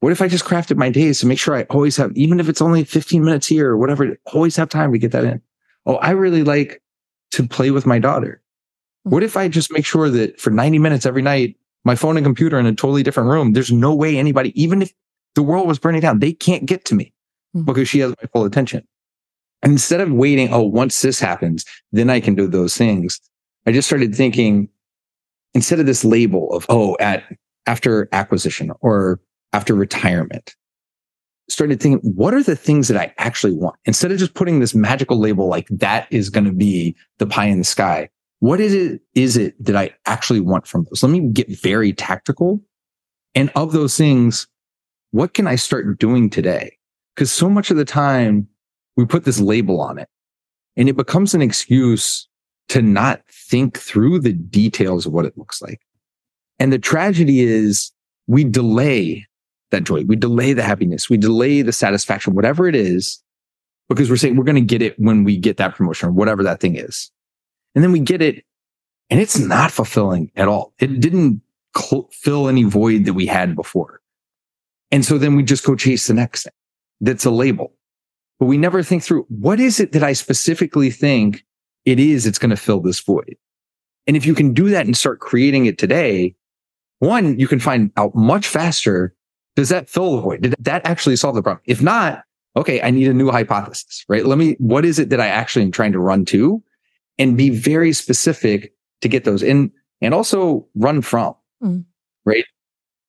[0.00, 2.48] What if I just crafted my days to make sure I always have, even if
[2.48, 5.40] it's only 15 minutes here or whatever, always have time to get that in?
[5.86, 6.82] Oh, I really like
[7.32, 8.42] to play with my daughter.
[9.04, 12.24] What if I just make sure that for 90 minutes every night, my phone and
[12.24, 14.92] computer in a totally different room, there's no way anybody, even if
[15.34, 17.12] the world was burning down, they can't get to me
[17.54, 17.66] Mhm.
[17.66, 18.86] because she has my full attention.
[19.62, 23.20] And instead of waiting, oh, once this happens, then I can do those things.
[23.66, 24.68] I just started thinking
[25.54, 27.24] instead of this label of, oh, at
[27.66, 29.20] after acquisition or
[29.52, 30.54] after retirement,
[31.48, 33.76] started thinking, what are the things that I actually want?
[33.84, 37.46] Instead of just putting this magical label like that is going to be the pie
[37.46, 38.08] in the sky,
[38.44, 41.02] what is it, is it that I actually want from those?
[41.02, 42.60] Let me get very tactical.
[43.34, 44.46] And of those things,
[45.12, 46.76] what can I start doing today?
[47.14, 48.46] Because so much of the time
[48.98, 50.10] we put this label on it
[50.76, 52.28] and it becomes an excuse
[52.68, 55.80] to not think through the details of what it looks like.
[56.58, 57.92] And the tragedy is
[58.26, 59.26] we delay
[59.70, 60.04] that joy.
[60.04, 61.08] We delay the happiness.
[61.08, 63.22] We delay the satisfaction, whatever it is,
[63.88, 66.42] because we're saying we're going to get it when we get that promotion or whatever
[66.42, 67.10] that thing is.
[67.74, 68.44] And then we get it
[69.10, 70.72] and it's not fulfilling at all.
[70.78, 71.42] It didn't
[71.76, 74.00] cl- fill any void that we had before.
[74.90, 76.52] And so then we just go chase the next thing
[77.00, 77.72] that's a label.
[78.38, 81.44] But we never think through what is it that I specifically think
[81.84, 83.36] it is it's going to fill this void.
[84.06, 86.34] And if you can do that and start creating it today,
[86.98, 89.14] one, you can find out much faster.
[89.56, 90.42] Does that fill the void?
[90.42, 91.62] Did that actually solve the problem?
[91.66, 92.24] If not,
[92.56, 94.26] okay, I need a new hypothesis, right?
[94.26, 96.62] Let me, what is it that I actually am trying to run to
[97.18, 101.84] and be very specific to get those in and also run from, Mm.
[102.24, 102.44] right?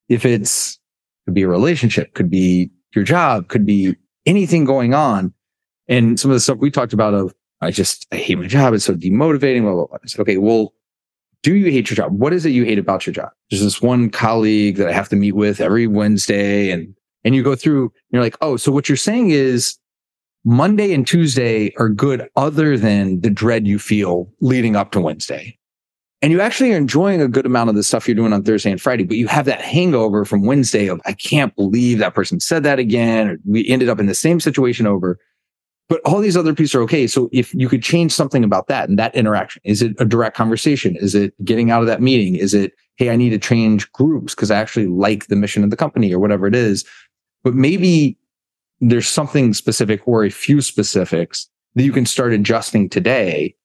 [0.09, 0.79] If it's,
[1.25, 5.33] could be a relationship, could be your job, could be anything going on.
[5.87, 8.73] And some of the stuff we talked about of, I just, I hate my job.
[8.73, 9.61] It's so demotivating.
[9.61, 9.97] Blah, blah, blah.
[10.03, 10.73] I said, okay, well,
[11.41, 12.11] do you hate your job?
[12.17, 13.29] What is it you hate about your job?
[13.49, 17.43] There's this one colleague that I have to meet with every Wednesday and, and you
[17.43, 19.77] go through, you're like, oh, so what you're saying is
[20.45, 25.57] Monday and Tuesday are good other than the dread you feel leading up to Wednesday.
[26.21, 28.71] And you actually are enjoying a good amount of the stuff you're doing on Thursday
[28.71, 32.39] and Friday, but you have that hangover from Wednesday of, I can't believe that person
[32.39, 33.27] said that again.
[33.27, 35.19] Or we ended up in the same situation over.
[35.89, 37.07] But all these other pieces are okay.
[37.07, 40.37] So if you could change something about that and that interaction, is it a direct
[40.37, 40.95] conversation?
[40.95, 42.35] Is it getting out of that meeting?
[42.35, 45.69] Is it, hey, I need to change groups because I actually like the mission of
[45.71, 46.85] the company or whatever it is.
[47.43, 48.17] But maybe
[48.89, 53.55] there's something specific or a few specifics that you can start adjusting today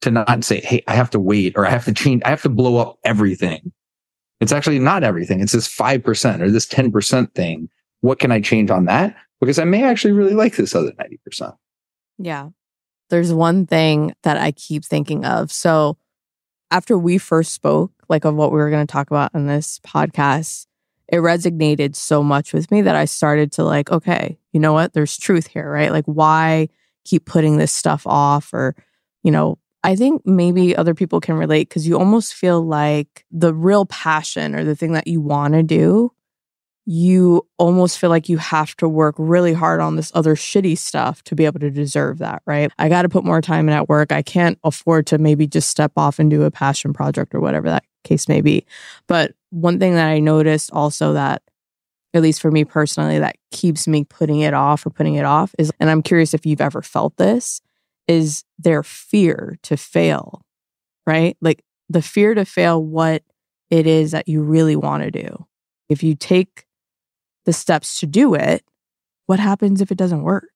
[0.00, 2.22] to not say, Hey, I have to wait or I have to change.
[2.24, 3.72] I have to blow up everything.
[4.40, 5.40] It's actually not everything.
[5.40, 7.68] It's this 5% or this 10% thing.
[8.00, 9.16] What can I change on that?
[9.40, 11.56] Because I may actually really like this other 90%.
[12.18, 12.50] Yeah.
[13.10, 15.52] There's one thing that I keep thinking of.
[15.52, 15.98] So
[16.70, 19.78] after we first spoke, like of what we were going to talk about in this
[19.80, 20.66] podcast,
[21.14, 24.92] it resonated so much with me that I started to like, okay, you know what?
[24.92, 25.92] There's truth here, right?
[25.92, 26.68] Like, why
[27.04, 28.52] keep putting this stuff off?
[28.52, 28.74] Or,
[29.22, 33.54] you know, I think maybe other people can relate because you almost feel like the
[33.54, 36.12] real passion or the thing that you want to do,
[36.84, 41.22] you almost feel like you have to work really hard on this other shitty stuff
[41.24, 42.72] to be able to deserve that, right?
[42.78, 44.10] I got to put more time in at work.
[44.10, 47.68] I can't afford to maybe just step off and do a passion project or whatever
[47.70, 48.66] that case may be.
[49.06, 51.42] But one thing that I noticed also that,
[52.12, 55.54] at least for me personally, that keeps me putting it off or putting it off
[55.58, 57.60] is, and I'm curious if you've ever felt this,
[58.08, 60.42] is their fear to fail,
[61.06, 61.36] right?
[61.40, 63.22] Like the fear to fail what
[63.70, 65.46] it is that you really want to do.
[65.88, 66.66] If you take
[67.44, 68.64] the steps to do it,
[69.26, 70.48] what happens if it doesn't work?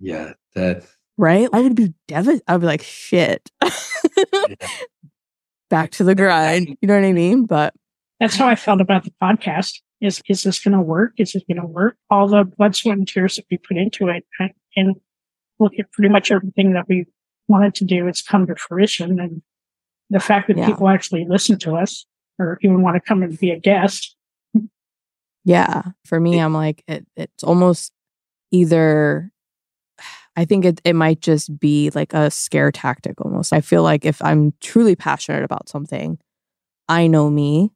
[0.00, 0.32] Yeah.
[0.54, 0.84] That,
[1.16, 1.48] Right?
[1.52, 2.42] I would be devastated.
[2.48, 3.50] I'd be like, shit.
[5.70, 6.76] Back to the grind.
[6.80, 7.46] You know what I mean?
[7.46, 7.74] But
[8.24, 9.82] That's how I felt about the podcast.
[10.00, 11.12] Is is this going to work?
[11.18, 11.98] Is it going to work?
[12.08, 14.96] All the blood, sweat, and tears that we put into it, and, and
[15.60, 17.04] look at pretty much everything that we
[17.48, 19.20] wanted to do, it's come to fruition.
[19.20, 19.42] And
[20.08, 20.68] the fact that Yeah.
[20.68, 22.06] people actually listen to us
[22.38, 24.16] or even want to come and be a guest,
[25.44, 27.92] yeah, for me, I'm like, it, it's almost
[28.52, 29.30] either,
[30.34, 33.52] I think it, it might just be like a scare tactic almost.
[33.52, 36.18] I feel like if I'm truly passionate about something,
[36.88, 37.70] I know me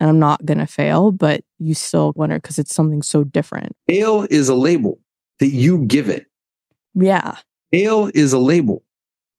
[0.00, 3.74] and I'm not going to fail, but you still wonder because it's something so different.
[3.86, 4.98] fail is a label
[5.38, 6.26] that you give it.
[6.94, 7.36] Yeah.
[7.72, 8.82] Fail is a label.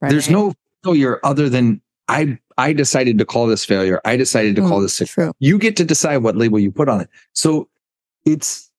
[0.02, 0.10] Right.
[0.12, 4.00] There's no failure other than I I decided to call this failure.
[4.06, 5.14] I decided to call Mm, this success.
[5.14, 5.32] true.
[5.40, 7.10] You get to decide what label you put on it.
[7.34, 7.68] So
[8.26, 8.70] it's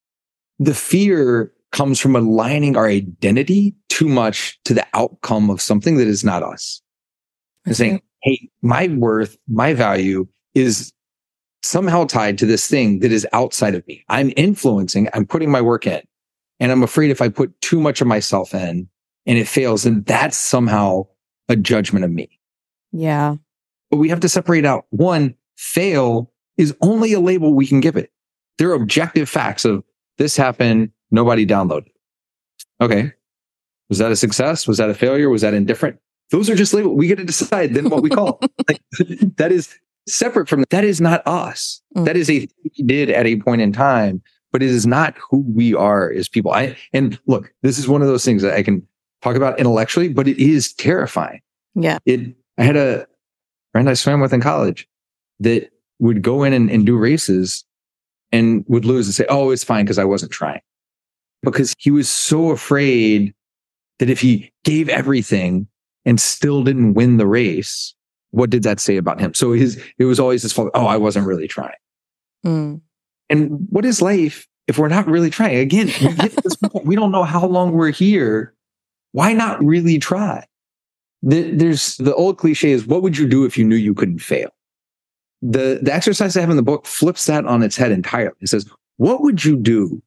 [0.59, 6.07] the fear comes from aligning our identity too much to the outcome of something that
[6.07, 6.81] is not us.
[7.67, 10.93] And saying, hey, my worth, my value is
[11.67, 14.05] somehow tied to this thing that is outside of me.
[14.09, 16.03] I'm influencing, I'm putting my work in.
[16.59, 18.89] And I'm afraid if I put too much of myself in
[19.27, 21.07] and it fails, then that's somehow
[21.49, 22.41] a judgment of me.
[22.93, 23.37] Yeah.
[23.91, 27.97] But we have to separate out one, fail is only a label we can give
[27.97, 28.11] it.
[28.59, 29.85] There are objective facts of
[30.17, 31.89] this happened, nobody downloaded.
[32.81, 33.13] Okay.
[33.89, 34.67] Was that a success?
[34.67, 35.29] Was that a failure?
[35.29, 35.99] Was that indifferent?
[36.31, 36.97] Those are just labels.
[36.97, 38.41] We get to decide then what we call.
[38.69, 38.81] like,
[39.37, 41.81] that is separate from that is not us.
[41.97, 42.05] Mm.
[42.05, 45.14] That is a thing we did at a point in time, but it is not
[45.31, 46.53] who we are as people.
[46.53, 48.87] I and look, this is one of those things that I can
[49.23, 51.40] talk about intellectually, but it is terrifying
[51.75, 51.99] Yeah.
[52.05, 53.07] it i had a
[53.73, 54.87] friend i swam with in college
[55.40, 57.64] that would go in and, and do races
[58.31, 60.61] and would lose and say oh it's fine because i wasn't trying
[61.42, 63.35] because he was so afraid
[63.99, 65.66] that if he gave everything
[66.05, 67.95] and still didn't win the race
[68.37, 70.96] what did that say about him so his it was always his fault oh i
[70.96, 71.75] wasn't really trying
[72.44, 72.81] Mm.
[73.29, 76.94] and what is life if we're not really trying again we, get this point, we
[76.94, 78.55] don't know how long we're here
[79.16, 80.44] why not really try?
[81.22, 84.18] The, there's the old cliche is what would you do if you knew you couldn't
[84.18, 84.51] fail?
[85.40, 88.37] The, the exercise I have in the book flips that on its head entirely.
[88.42, 90.03] It says, what would you do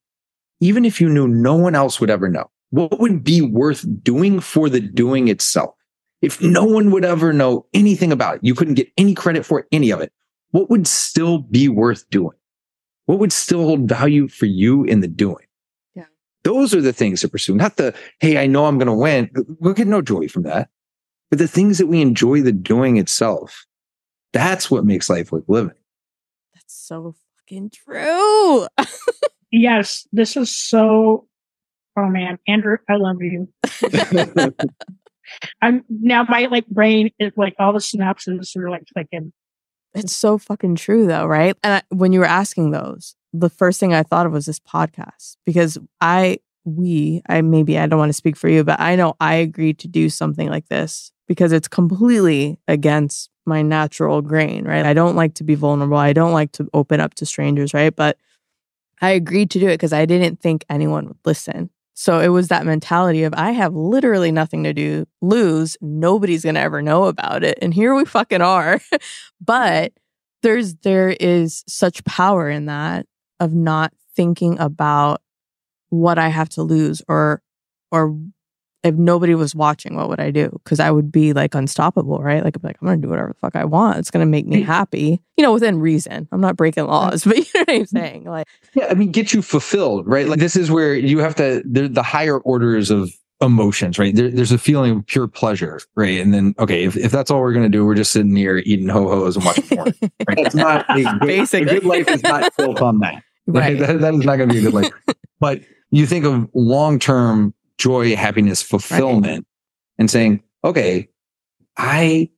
[0.59, 2.51] even if you knew no one else would ever know?
[2.69, 5.73] What would be worth doing for the doing itself?
[6.21, 9.67] If no one would ever know anything about it, you couldn't get any credit for
[9.71, 10.12] any of it.
[10.51, 12.36] What would still be worth doing?
[13.05, 15.45] What would still hold value for you in the doing?
[15.95, 16.05] Yeah.
[16.43, 19.32] Those are the things to pursue, not the, hey, I know I'm going to win.
[19.60, 20.69] We'll get no joy from that.
[21.29, 23.65] But the things that we enjoy the doing itself,
[24.34, 25.75] that's what makes life worth living.
[26.53, 28.67] That's so fucking true.
[29.51, 31.27] Yes, this is so.
[31.97, 33.49] Oh man, Andrew, I love you.
[35.61, 39.33] I'm now my like brain is like all the synapses are like clicking.
[39.93, 41.55] It's so fucking true, though, right?
[41.63, 44.59] And I, when you were asking those, the first thing I thought of was this
[44.59, 48.95] podcast because I, we, I maybe I don't want to speak for you, but I
[48.95, 54.65] know I agreed to do something like this because it's completely against my natural grain,
[54.65, 54.85] right?
[54.85, 55.97] I don't like to be vulnerable.
[55.97, 57.95] I don't like to open up to strangers, right?
[57.95, 58.17] But
[59.01, 61.71] I agreed to do it because I didn't think anyone would listen.
[61.99, 66.55] So it was that mentality of I have literally nothing to do, lose, nobody's going
[66.55, 67.59] to ever know about it.
[67.62, 68.79] And here we fucking are.
[69.41, 69.91] but
[70.41, 73.05] there's there is such power in that
[73.41, 75.21] of not thinking about
[75.89, 77.41] what I have to lose or
[77.91, 78.17] or
[78.83, 80.49] if nobody was watching, what would I do?
[80.63, 82.43] Because I would be like unstoppable, right?
[82.43, 83.97] Like, I'd be like, I'm gonna do whatever the fuck I want.
[83.97, 84.65] It's gonna make me mm.
[84.65, 86.27] happy, you know, within reason.
[86.31, 87.87] I'm not breaking laws, but you know what I'm mm.
[87.87, 88.23] saying?
[88.25, 90.27] Like, Yeah, I mean, get you fulfilled, right?
[90.27, 91.61] Like this is where you have to.
[91.65, 93.11] The higher orders of
[93.41, 94.15] emotions, right?
[94.15, 96.19] There, there's a feeling of pure pleasure, right?
[96.19, 98.89] And then, okay, if, if that's all we're gonna do, we're just sitting here eating
[98.89, 99.93] ho hos and watching porn.
[100.27, 100.43] Right?
[100.43, 101.77] That's not a good, Basically.
[101.77, 103.23] A good life is not built on that.
[103.47, 103.79] Right?
[103.79, 103.79] right.
[103.79, 104.91] That, that is not gonna be a good life.
[105.39, 109.47] but you think of long term joy, happiness, fulfillment,
[109.97, 111.09] and saying, okay,
[111.77, 112.29] I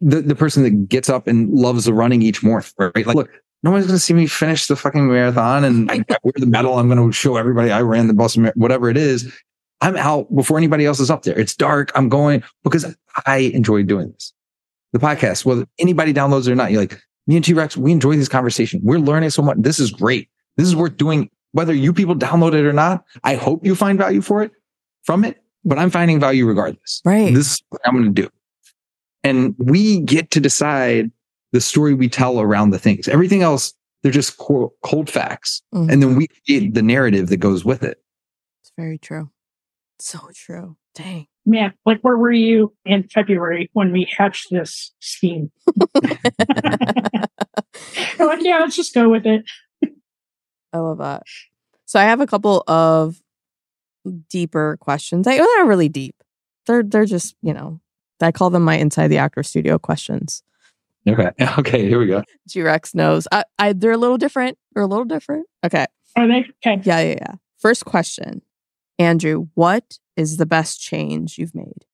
[0.00, 3.06] the the person that gets up and loves the running each morning, right?
[3.06, 3.30] Like, look,
[3.62, 6.46] no one's going to see me finish the fucking marathon and I, I wear the
[6.46, 6.78] medal.
[6.78, 9.32] I'm going to show everybody I ran the Boston, whatever it is.
[9.82, 11.38] I'm out before anybody else is up there.
[11.38, 11.92] It's dark.
[11.94, 14.32] I'm going because I enjoy doing this.
[14.92, 17.92] The podcast, whether anybody downloads it or not, you're like, me and T Rex, we
[17.92, 18.80] enjoy this conversation.
[18.82, 19.58] We're learning so much.
[19.60, 20.30] This is great.
[20.56, 23.04] This is worth doing, whether you people download it or not.
[23.24, 24.52] I hope you find value for it
[25.04, 27.00] from it, but I'm finding value regardless.
[27.04, 27.32] Right.
[27.34, 28.28] This is what I'm going to do.
[29.24, 31.10] And we get to decide
[31.52, 33.08] the story we tell around the things.
[33.08, 35.62] Everything else, they're just co- cold facts.
[35.74, 35.90] Mhm.
[35.90, 37.98] And then we create the narrative that goes with it.
[38.62, 39.30] It's very true.
[39.98, 40.76] So true.
[40.94, 41.26] Dang.
[41.46, 45.50] Man, like where were you in February when we hatched this scheme?
[48.18, 49.44] Like, yeah, let's just go with it.
[50.76, 51.22] I love that.
[51.86, 53.20] So I have a couple of
[54.28, 55.24] deeper questions.
[55.24, 56.14] They- They're not really deep.
[56.66, 57.80] They're they're just you know
[58.20, 60.42] I call them my inside the actor studio questions.
[61.08, 61.30] Okay.
[61.58, 61.88] Okay.
[61.88, 62.22] Here we go.
[62.48, 63.28] G Rex knows.
[63.30, 64.58] I, I they're a little different.
[64.74, 65.46] They're a little different.
[65.64, 65.86] Okay.
[66.16, 66.46] Are they?
[66.66, 66.80] Okay.
[66.84, 67.34] Yeah, yeah, yeah.
[67.58, 68.42] First question,
[68.98, 69.46] Andrew.
[69.54, 71.84] What is the best change you've made?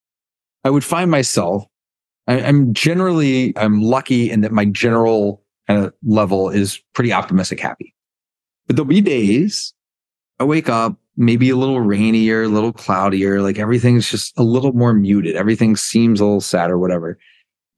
[0.63, 1.65] I would find myself,
[2.27, 7.59] I, I'm generally, I'm lucky in that my general kind of level is pretty optimistic,
[7.59, 7.93] happy.
[8.67, 9.73] But there'll be days
[10.39, 14.73] I wake up, maybe a little rainier, a little cloudier, like everything's just a little
[14.73, 15.35] more muted.
[15.35, 17.17] Everything seems a little sad or whatever.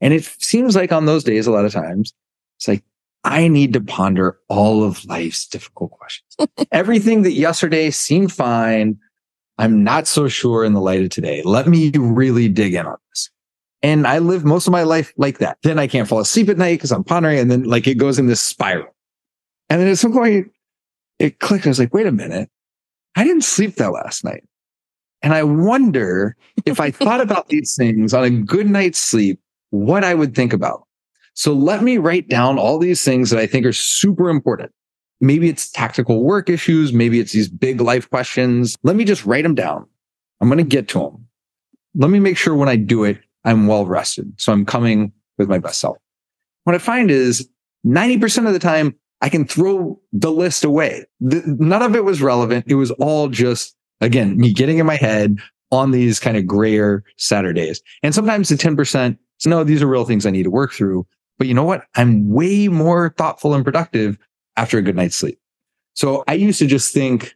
[0.02, 2.14] And it seems like on those days, a lot of times,
[2.58, 2.84] it's like,
[3.24, 6.36] I need to ponder all of life's difficult questions.
[6.72, 8.98] Everything that yesterday seemed fine,
[9.58, 11.42] I'm not so sure in the light of today.
[11.44, 13.30] Let me really dig in on this.
[13.82, 15.58] And I live most of my life like that.
[15.64, 17.40] Then I can't fall asleep at night because I'm pondering.
[17.40, 18.96] And then like it goes in this spiral.
[19.70, 20.52] And then at some point
[21.20, 21.66] it clicked.
[21.66, 22.50] I was like, wait a minute.
[23.16, 24.44] I didn't sleep that last night.
[25.22, 30.04] And I wonder if I thought about these things on a good night's sleep, what
[30.04, 30.86] I would think about.
[31.34, 34.72] So let me write down all these things that I think are super important.
[35.20, 36.94] Maybe it's tactical work issues.
[36.94, 38.78] Maybe it's these big life questions.
[38.84, 39.86] Let me just write them down.
[40.42, 41.28] I'm going to get to them.
[41.96, 44.34] Let me make sure when I do it, I'm well rested.
[44.38, 45.98] So I'm coming with my best self.
[46.64, 47.50] What I find is
[47.86, 51.04] 90% of the time, I can throw the list away.
[51.20, 52.66] The, none of it was relevant.
[52.68, 55.40] It was all just, again, me getting in my head
[55.72, 57.82] on these kind of grayer Saturdays.
[58.04, 61.08] And sometimes the 10%, so no, these are real things I need to work through.
[61.40, 61.86] But you know what?
[61.96, 64.20] I'm way more thoughtful and productive
[64.58, 65.40] after a good night's sleep.
[65.96, 67.36] So I used to just think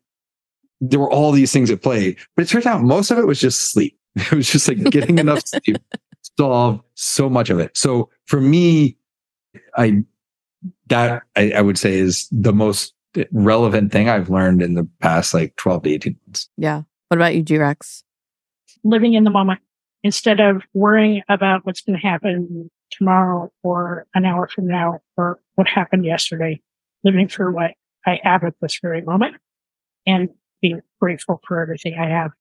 [0.81, 3.39] there were all these things at play, but it turns out most of it was
[3.39, 3.97] just sleep.
[4.15, 5.77] It was just like getting enough sleep
[6.37, 7.75] solved so much of it.
[7.75, 8.95] So for me,
[9.75, 10.03] I,
[10.87, 12.93] that I, I would say is the most
[13.31, 16.49] relevant thing I've learned in the past like 12 to 18 months.
[16.57, 16.83] Yeah.
[17.07, 18.03] What about you, G Rex?
[18.83, 19.59] living in the moment
[20.03, 25.39] instead of worrying about what's going to happen tomorrow or an hour from now or
[25.55, 26.61] what happened yesterday,
[27.03, 27.71] living for what
[28.05, 29.35] I have at this very moment
[30.07, 30.29] and
[30.61, 32.31] being grateful for everything I have.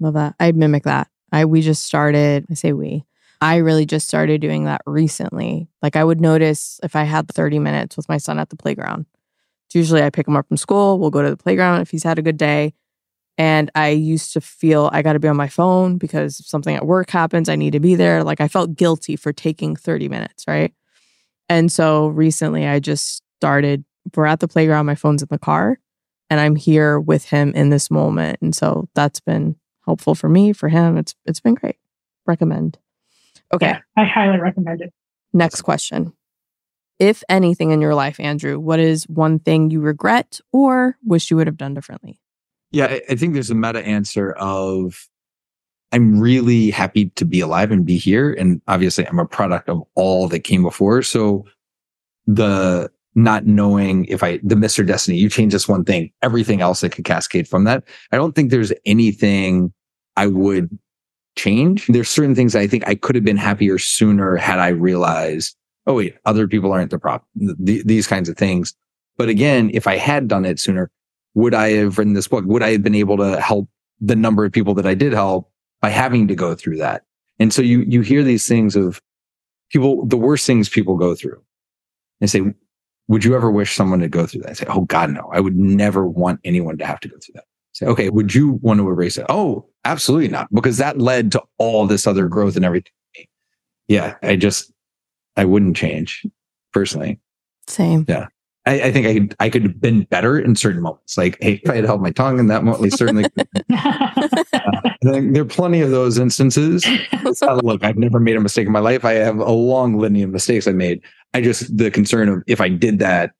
[0.00, 0.34] Love that.
[0.40, 1.08] I mimic that.
[1.30, 3.04] I we just started, I say we.
[3.42, 5.66] I really just started doing that recently.
[5.82, 9.04] Like I would notice if I had 30 minutes with my son at the playground.
[9.74, 12.20] Usually I pick him up from school, we'll go to the playground if he's had
[12.20, 12.72] a good day.
[13.36, 16.76] And I used to feel I got to be on my phone because if something
[16.76, 18.22] at work happens, I need to be there.
[18.22, 20.72] Like I felt guilty for taking 30 minutes, right?
[21.48, 25.80] And so recently I just started, we're at the playground, my phone's in the car,
[26.30, 28.38] and I'm here with him in this moment.
[28.40, 30.96] And so that's been helpful for me, for him.
[30.96, 31.78] It's it's been great.
[32.24, 32.78] Recommend.
[33.52, 33.66] Okay.
[33.66, 34.92] Yeah, I highly recommend it.
[35.32, 36.12] Next question.
[36.98, 41.36] If anything in your life, Andrew, what is one thing you regret or wish you
[41.36, 42.20] would have done differently?
[42.70, 45.08] Yeah, I, I think there's a meta answer of
[45.92, 48.32] I'm really happy to be alive and be here.
[48.32, 51.02] And obviously I'm a product of all that came before.
[51.02, 51.44] So
[52.26, 54.86] the not knowing if I, the Mr.
[54.86, 57.84] Destiny, you change this one thing, everything else that could cascade from that.
[58.10, 59.74] I don't think there's anything
[60.16, 60.70] I would
[61.36, 61.86] change.
[61.86, 65.94] There's certain things I think I could have been happier sooner had I realized, oh,
[65.94, 67.26] wait, other people aren't the problem,
[67.64, 68.74] th- these kinds of things.
[69.16, 70.90] But again, if I had done it sooner,
[71.34, 72.44] would I have written this book?
[72.46, 73.68] Would I have been able to help
[74.00, 77.04] the number of people that I did help by having to go through that?
[77.38, 79.00] And so you, you hear these things of
[79.70, 81.42] people, the worst things people go through
[82.20, 82.42] and say,
[83.08, 84.50] would you ever wish someone to go through that?
[84.50, 87.34] I say, oh God, no, I would never want anyone to have to go through
[87.34, 87.44] that.
[87.82, 89.26] Say, okay, would you want to erase it?
[89.28, 92.92] Oh, absolutely not, because that led to all this other growth and everything.
[93.88, 94.72] Yeah, I just,
[95.36, 96.24] I wouldn't change
[96.72, 97.18] personally.
[97.66, 98.04] Same.
[98.08, 98.28] Yeah.
[98.66, 101.18] I, I, think I could I could have been better in certain moments.
[101.18, 103.24] Like, hey, if I had held my tongue in that moment, certainly.
[103.74, 106.86] uh, there are plenty of those instances.
[107.42, 109.06] Uh, look, I've never made a mistake in my life.
[109.06, 111.00] I have a long litany of mistakes I made.
[111.32, 113.30] I just the concern of if I did that,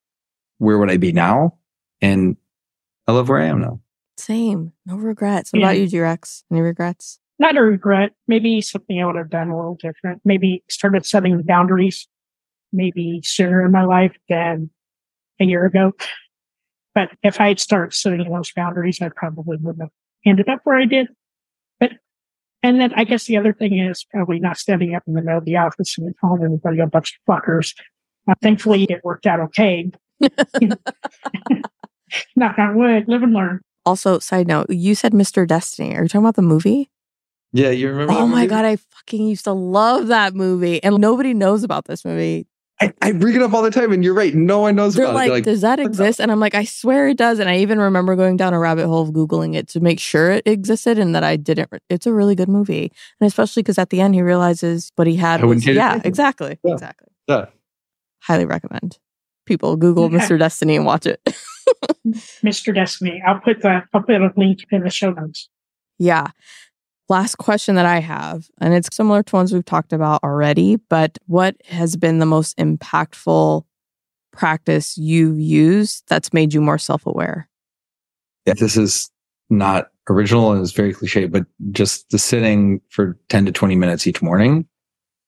[0.59, 1.59] where would I be now?
[2.01, 2.37] And
[3.07, 3.81] I love where I am now.
[4.17, 4.73] Same.
[4.87, 5.53] No regrets.
[5.53, 5.67] What yeah.
[5.67, 6.45] about you, G-Rex?
[6.51, 7.19] Any regrets?
[7.39, 8.13] Not a regret.
[8.29, 10.21] Maybe something I would have done a little different.
[10.25, 12.07] Maybe started setting boundaries
[12.73, 14.71] maybe sooner in my life than
[15.41, 15.93] a year ago.
[16.95, 19.91] But if I'd started setting those boundaries, I probably wouldn't have
[20.27, 21.09] ended up where I did.
[21.81, 21.93] But,
[22.63, 25.39] and then I guess the other thing is probably not standing up in the middle
[25.39, 27.75] of the office and calling everybody a bunch of fuckers.
[28.29, 29.91] Uh, thankfully, it worked out okay.
[32.37, 33.61] Knock on wood, live and learn.
[33.85, 35.47] Also, side note, you said Mr.
[35.47, 35.97] Destiny.
[35.97, 36.91] Are you talking about the movie?
[37.53, 38.15] Yeah, you remember?
[38.15, 42.05] Oh my god, I fucking used to love that movie, and nobody knows about this
[42.05, 42.47] movie.
[42.81, 44.35] I, I, bring it up all the time, and you're right.
[44.35, 45.33] No one knows They're about like, it.
[45.33, 46.21] Like, does that exist?
[46.21, 47.39] And I'm like, I swear it does.
[47.39, 50.33] And I even remember going down a rabbit hole of Googling it to make sure
[50.33, 51.71] it existed and that I didn't.
[51.89, 52.91] It's a really good movie.
[53.21, 56.59] And especially because at the end, he realizes what he had was, yeah, exactly.
[56.65, 56.73] Yeah.
[56.73, 57.09] Exactly.
[57.29, 57.47] Yeah.
[58.21, 58.99] Highly recommend.
[59.47, 60.09] People Google.
[60.09, 60.37] Mr.
[60.37, 61.21] Destiny and watch it.
[62.07, 62.75] Mr.
[62.75, 63.23] Destiny.
[63.27, 65.49] I'll put the, I'll put a link in the show notes.
[65.99, 66.29] Yeah
[67.13, 71.19] last question that I have, and it's similar to ones we've talked about already, but
[71.27, 73.65] what has been the most impactful
[74.33, 77.49] practice you've used that's made you more self aware?
[78.47, 79.11] Yeah, this is
[79.51, 84.07] not original and it's very cliche, but just the sitting for 10 to 20 minutes
[84.07, 84.67] each morning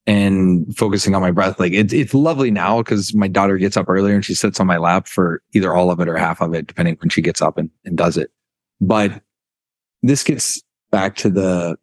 [0.06, 1.58] and focusing on my breath.
[1.58, 4.66] Like it's, it's lovely now because my daughter gets up earlier and she sits on
[4.66, 7.40] my lap for either all of it or half of it, depending when she gets
[7.40, 8.30] up and, and does it.
[8.80, 9.22] But
[10.02, 11.76] this gets back to the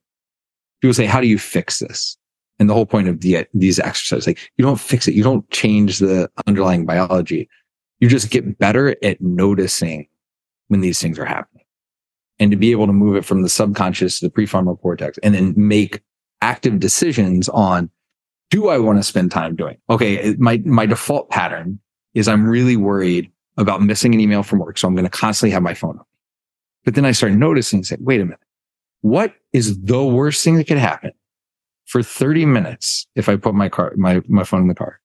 [0.82, 2.18] people say, how do you fix this?
[2.60, 5.16] And the whole point of the, these exercises, like you don't fix it.
[5.16, 7.50] You don't change the underlying biology.
[8.00, 10.08] You just get better at noticing
[10.68, 11.66] when these things are happening
[12.40, 15.34] and to be able to move it from the subconscious to the prefrontal cortex and
[15.34, 16.02] then make
[16.42, 17.90] active decisions on
[18.52, 19.78] do I want to spend time doing?
[19.90, 20.36] Okay.
[20.38, 21.80] My, my default pattern
[22.14, 24.78] is I'm really worried about missing an email from work.
[24.78, 26.06] So I'm going to constantly have my phone on.
[26.86, 28.40] But then I start noticing say, wait a minute
[29.02, 31.12] what is the worst thing that could happen
[31.86, 35.00] for 30 minutes if I put my car, my, my phone in the car?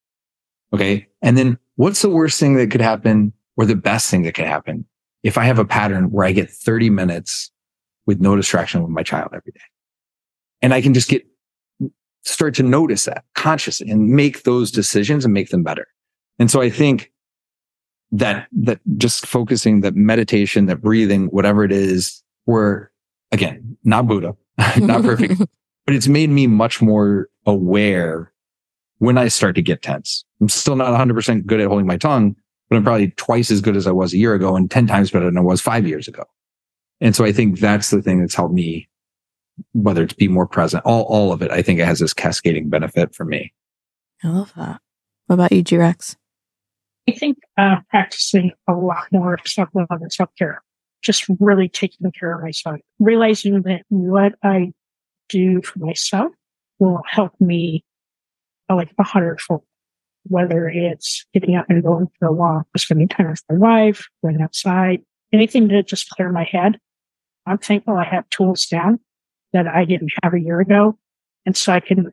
[0.73, 1.07] Okay.
[1.23, 4.47] And then what's the worst thing that could happen or the best thing that could
[4.47, 4.85] happen
[5.23, 7.51] if I have a pattern where I get 30 minutes
[8.05, 9.61] with no distraction with my child every day?
[10.63, 11.27] And I can just get,
[12.27, 15.87] start to notice that consciously and make those decisions and make them better.
[16.39, 17.13] And so I think
[18.13, 22.91] that, that just focusing that meditation, that breathing, whatever it is, where
[23.33, 24.37] again, not Buddha,
[24.79, 25.39] not perfect,
[25.87, 28.33] but it's made me much more aware
[28.99, 30.25] when I start to get tense.
[30.41, 32.35] I'm still not 100% good at holding my tongue,
[32.69, 35.11] but I'm probably twice as good as I was a year ago and 10 times
[35.11, 36.25] better than I was five years ago.
[37.01, 38.89] And so I think that's the thing that's helped me
[39.73, 42.69] whether it's be more present, all, all of it, I think it has this cascading
[42.69, 43.53] benefit for me.
[44.23, 44.81] I love that.
[45.27, 46.17] What about you, G Rex?
[47.09, 50.63] I think uh, practicing a lot more self love and self care,
[51.03, 54.73] just really taking care of myself, realizing that what I
[55.29, 56.33] do for myself
[56.79, 57.85] will help me
[58.69, 59.63] uh, like a hundredfold.
[60.29, 64.43] Whether it's getting up and going for a walk, spending time with my wife, going
[64.43, 65.03] outside,
[65.33, 66.79] anything to just clear my head.
[67.47, 68.99] I'm thankful I have tools down
[69.53, 70.99] that I didn't have a year ago.
[71.45, 72.13] And so I can,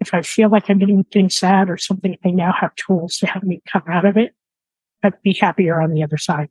[0.00, 3.26] if I feel like I'm getting, getting sad or something, I now have tools to
[3.26, 4.34] help me come out of it.
[5.02, 6.48] I'd be happier on the other side.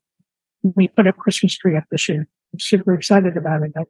[0.64, 2.28] We put a Christmas tree up this year.
[2.54, 3.74] I'm super excited about it.
[3.76, 3.86] I'm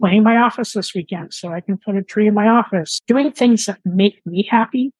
[0.00, 3.00] playing my office this weekend so I can put a tree in my office.
[3.06, 4.92] Doing things that make me happy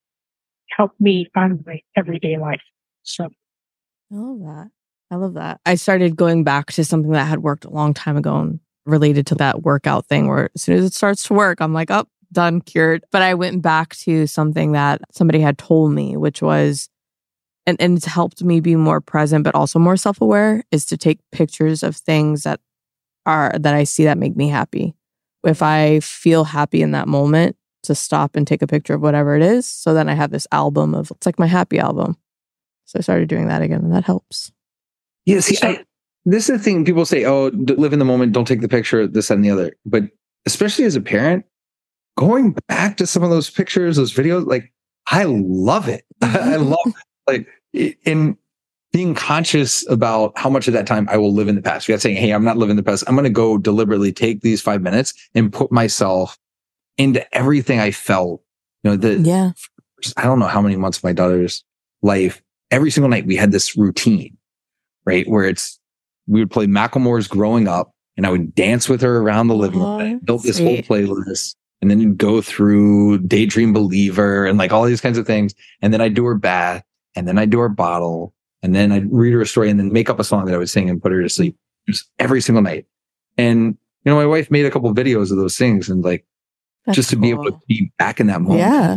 [0.77, 2.63] help me find my everyday life.
[3.03, 4.71] So I love that.
[5.11, 5.61] I love that.
[5.67, 9.27] I started going back to something that had worked a long time ago and related
[9.29, 12.07] to that workout thing where as soon as it starts to work, I'm like, oh,
[12.33, 13.05] done, cured.
[13.11, 16.89] But I went back to something that somebody had told me, which was,
[17.67, 20.97] and, and it's helped me be more present, but also more self aware, is to
[20.97, 22.61] take pictures of things that
[23.27, 24.95] are, that I see that make me happy.
[25.45, 29.37] If I feel happy in that moment, to stop and take a picture of whatever
[29.37, 29.67] it is.
[29.67, 32.17] So then I have this album of, it's like my happy album.
[32.85, 34.53] So I started doing that again, and that helps.
[35.25, 35.85] Yeah, see, I,
[36.25, 39.07] this is the thing people say, oh, live in the moment, don't take the picture,
[39.07, 39.75] this and the other.
[39.87, 40.05] But
[40.47, 41.45] especially as a parent,
[42.17, 44.73] going back to some of those pictures, those videos, like
[45.09, 46.05] I love it.
[46.23, 46.65] I mm-hmm.
[46.71, 46.95] love
[47.27, 48.37] like in
[48.93, 51.87] being conscious about how much of that time I will live in the past.
[51.87, 53.05] Without saying, hey, I'm not living the past.
[53.07, 56.37] I'm going to go deliberately take these five minutes and put myself
[56.99, 58.43] into everything I felt.
[58.83, 59.53] You know, the yeah.
[60.17, 61.65] I don't know how many months of my daughter's
[62.03, 62.43] life.
[62.71, 64.37] Every single night we had this routine,
[65.05, 65.29] right?
[65.29, 65.80] Where it's
[66.31, 69.81] we would play Macklemore's growing up and I would dance with her around the living
[69.81, 70.01] room.
[70.01, 74.85] I built this whole playlist and then you'd go through Daydream Believer and like all
[74.85, 75.55] these kinds of things.
[75.83, 76.85] And then I'd do her bath
[77.17, 79.93] and then I'd do her bottle and then I'd read her a story and then
[79.93, 81.57] make up a song that I would sing and put her to sleep
[81.89, 82.87] just every single night.
[83.37, 86.25] And, you know, my wife made a couple of videos of those things and like
[86.87, 87.23] That's just to cool.
[87.23, 88.61] be able to be back in that moment.
[88.61, 88.97] Yeah.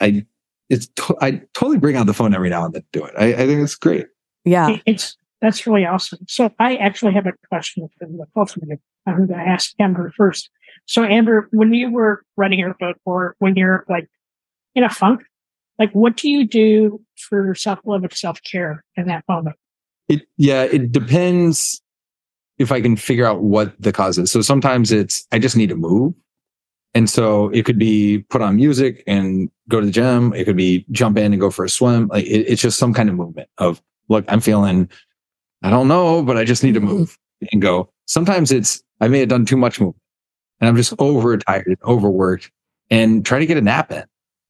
[0.00, 0.26] I,
[0.68, 3.14] it's, to- I totally bring out the phone every now and then to do it.
[3.16, 4.08] I, I think it's great.
[4.44, 4.76] Yeah.
[4.84, 6.20] It's, that's really awesome.
[6.28, 8.26] So I actually have a question for the
[8.66, 8.78] you.
[9.06, 10.50] I'm going to ask Andrew first.
[10.86, 14.08] So Andrew, when you were writing your book or when you're like
[14.74, 15.22] in a funk,
[15.78, 19.56] like what do you do for self-love and self-care in that moment?
[20.08, 21.80] It, yeah, it depends
[22.58, 24.32] if I can figure out what the cause is.
[24.32, 26.14] So sometimes it's, I just need to move.
[26.94, 30.32] And so it could be put on music and go to the gym.
[30.32, 32.08] It could be jump in and go for a swim.
[32.08, 34.88] Like it, it's just some kind of movement of, look, I'm feeling
[35.62, 36.88] I don't know, but I just need to mm-hmm.
[36.88, 37.18] move
[37.52, 37.90] and go.
[38.06, 40.02] Sometimes it's, I may have done too much movement
[40.60, 42.50] and I'm just overtired, and overworked
[42.90, 44.04] and try to get a nap in,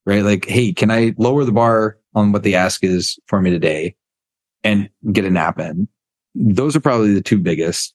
[0.06, 0.22] right?
[0.22, 3.94] Like, Hey, can I lower the bar on what the ask is for me today
[4.64, 5.88] and get a nap in?
[6.34, 7.94] Those are probably the two biggest.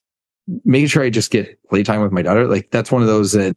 [0.66, 2.48] Making sure I just get playtime with my daughter.
[2.48, 3.56] Like that's one of those that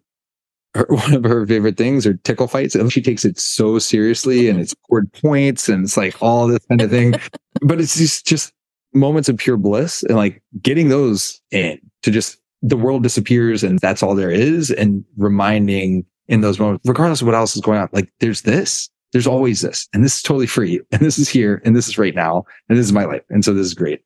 [0.74, 2.74] her, one of her favorite things are tickle fights.
[2.74, 6.64] And she takes it so seriously and it's scored points and it's like all this
[6.68, 7.14] kind of thing.
[7.62, 8.52] but it's just, just
[8.97, 13.78] moments of pure bliss and like getting those in to just the world disappears and
[13.78, 17.78] that's all there is and reminding in those moments, regardless of what else is going
[17.78, 21.28] on, like there's this, there's always this, and this is totally free, and this is
[21.28, 23.22] here, and this is right now, and this is my life.
[23.30, 24.03] And so this is great.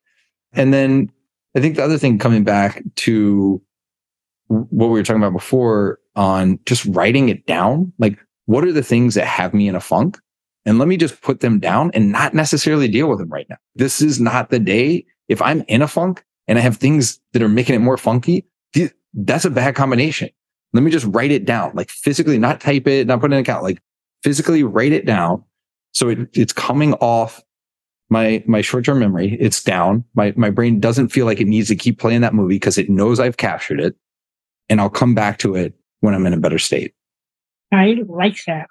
[0.53, 1.11] And then
[1.55, 3.61] I think the other thing coming back to
[4.47, 8.83] what we were talking about before on just writing it down, like what are the
[8.83, 10.19] things that have me in a funk?
[10.65, 13.57] And let me just put them down and not necessarily deal with them right now.
[13.75, 15.05] This is not the day.
[15.27, 18.45] If I'm in a funk and I have things that are making it more funky,
[19.13, 20.29] that's a bad combination.
[20.73, 23.39] Let me just write it down, like physically, not type it, not put it in
[23.39, 23.81] an account, like
[24.23, 25.43] physically write it down.
[25.93, 27.41] So it, it's coming off
[28.09, 29.37] my, my short-term memory.
[29.39, 30.05] It's down.
[30.13, 32.89] My, my brain doesn't feel like it needs to keep playing that movie because it
[32.89, 33.95] knows I've captured it
[34.69, 36.93] and I'll come back to it when I'm in a better state.
[37.73, 38.67] I like that.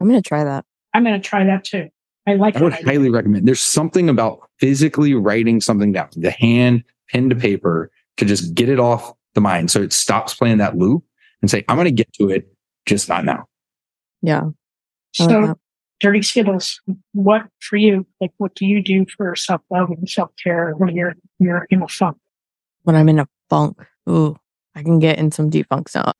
[0.00, 0.64] I'm going to try that.
[0.94, 1.88] I'm going to try that too.
[2.26, 2.56] I like.
[2.56, 3.46] I would highly recommend.
[3.46, 8.68] There's something about physically writing something down, the hand, pen to paper, to just get
[8.68, 11.04] it off the mind, so it stops playing that loop
[11.40, 12.52] and say, "I'm going to get to it,
[12.86, 13.46] just not now."
[14.20, 14.50] Yeah.
[15.12, 15.54] So,
[16.00, 16.80] Dirty Skittles,
[17.12, 18.06] what for you?
[18.20, 21.82] Like, what do you do for self love and self care when you're you're in
[21.82, 22.18] a funk?
[22.82, 23.78] When I'm in a funk,
[24.08, 24.36] ooh,
[24.74, 26.12] I can get in some deep funk now.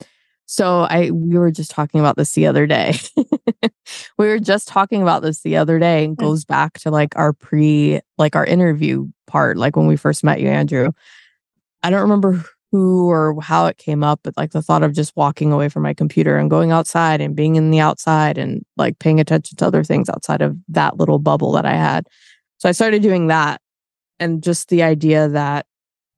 [0.46, 2.98] So I we were just talking about this the other day.
[4.18, 6.20] we were just talking about this the other day and mm.
[6.20, 10.40] goes back to like our pre like our interview part like when we first met
[10.40, 10.92] you Andrew.
[11.82, 15.16] I don't remember who or how it came up, but like the thought of just
[15.16, 18.98] walking away from my computer and going outside and being in the outside and like
[18.98, 22.06] paying attention to other things outside of that little bubble that I had.
[22.58, 23.60] So I started doing that.
[24.20, 25.66] And just the idea that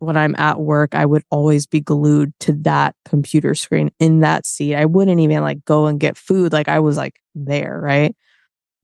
[0.01, 4.47] when I'm at work, I would always be glued to that computer screen in that
[4.47, 4.75] seat.
[4.75, 6.53] I wouldn't even like go and get food.
[6.53, 8.17] Like I was like there, right?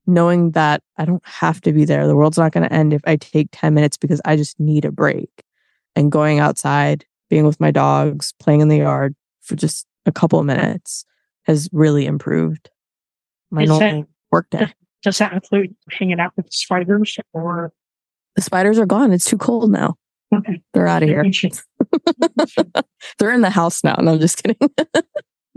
[0.05, 2.07] Knowing that I don't have to be there.
[2.07, 4.85] The world's not going to end if I take 10 minutes because I just need
[4.85, 5.29] a break.
[5.95, 10.39] And going outside, being with my dogs, playing in the yard for just a couple
[10.39, 11.03] of minutes
[11.43, 12.69] has really improved
[13.49, 14.71] my Is normal that- work day.
[15.03, 17.73] Does that include hanging out with spiders or?
[18.35, 19.11] The spiders are gone.
[19.11, 19.95] It's too cold now.
[20.35, 20.61] Okay.
[20.73, 21.23] They're out of here.
[23.19, 23.95] They're in the house now.
[23.95, 24.57] No, I'm just kidding.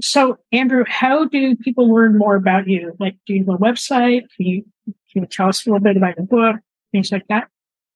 [0.02, 2.96] So, Andrew, how do people learn more about you?
[2.98, 4.22] Like, do you have a website?
[4.34, 4.64] Can you,
[5.12, 6.56] can you tell us a little bit about your book,
[6.92, 7.48] things like that?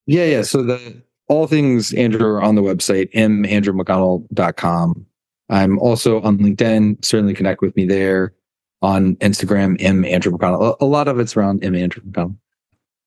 [0.07, 0.43] Yeah, yeah.
[0.43, 5.07] So the all things Andrew are on the website, mandrewmcconnell.com.
[5.49, 7.05] I'm also on LinkedIn.
[7.05, 8.35] Certainly connect with me there.
[8.83, 10.77] On Instagram, M Andrew McConnell.
[10.79, 12.37] A a lot of it's around M Andrew McConnell.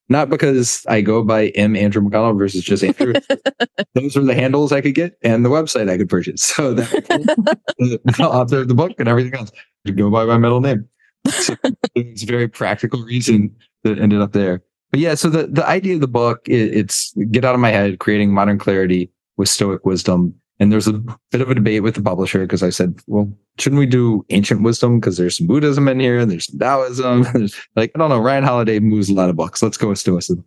[0.09, 3.13] Not because I go by M Andrew McConnell versus just Andrew.
[3.93, 6.43] Those are the handles I could get and the website I could purchase.
[6.43, 6.89] So that
[7.77, 9.51] the author of the book and everything else
[9.85, 10.87] to go by my middle name.
[11.29, 11.55] So
[11.95, 13.53] it's a very practical reason
[13.83, 14.63] that ended up there.
[14.91, 17.71] But yeah, so the, the idea of the book, it, it's get out of my
[17.71, 20.33] head, creating modern clarity with stoic wisdom.
[20.59, 20.93] And there's a
[21.31, 24.63] bit of a debate with the publisher because I said, well, shouldn't we do ancient
[24.63, 24.99] wisdom?
[24.99, 27.25] Because there's some Buddhism in here, and there's some Taoism.
[27.75, 29.61] Like, I don't know, Ryan Holiday moves a lot of books.
[29.61, 30.43] Let's go with stoicism.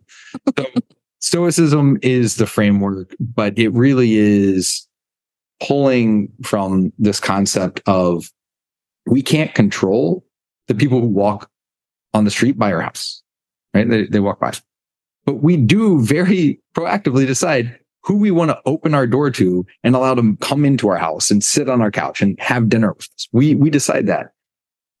[0.57, 0.65] So
[1.19, 4.85] stoicism is the framework, but it really is
[5.61, 8.29] pulling from this concept of
[9.05, 10.25] we can't control
[10.67, 11.49] the people who walk
[12.13, 13.23] on the street by our house,
[13.73, 13.87] right?
[13.87, 14.53] They, they walk by.
[15.25, 19.95] But we do very proactively decide who we want to open our door to and
[19.95, 23.07] allow them come into our house and sit on our couch and have dinner with
[23.15, 23.27] us.
[23.31, 24.33] We, we decide that.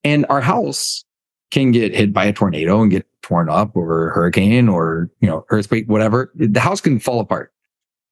[0.03, 1.03] And our house
[1.51, 5.27] can get hit by a tornado and get torn up or a hurricane or, you
[5.27, 6.31] know, earthquake, whatever.
[6.35, 7.51] The house can fall apart.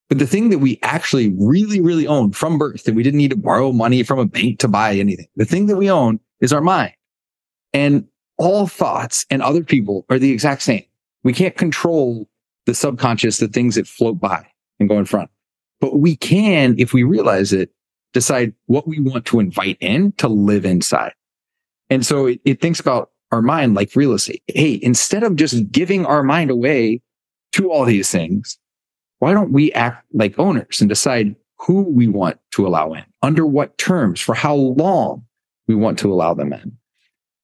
[0.08, 3.32] But the thing that we actually really, really own from birth that we didn't need
[3.32, 5.28] to borrow money from a bank to buy anything.
[5.36, 6.94] The thing that we own is our mind.
[7.74, 10.84] And all thoughts and other people are the exact same.
[11.24, 12.28] We can't control
[12.66, 14.48] the subconscious, the things that float by
[14.80, 15.30] and go in front.
[15.82, 17.72] But we can, if we realize it,
[18.14, 21.14] decide what we want to invite in to live inside.
[21.90, 24.44] And so it, it thinks about our mind like real estate.
[24.48, 27.02] Hey, instead of just giving our mind away
[27.54, 28.58] to all these things,
[29.20, 33.46] why don't we act like owners and decide who we want to allow in, under
[33.46, 35.26] what terms, for how long
[35.68, 36.78] we want to allow them in?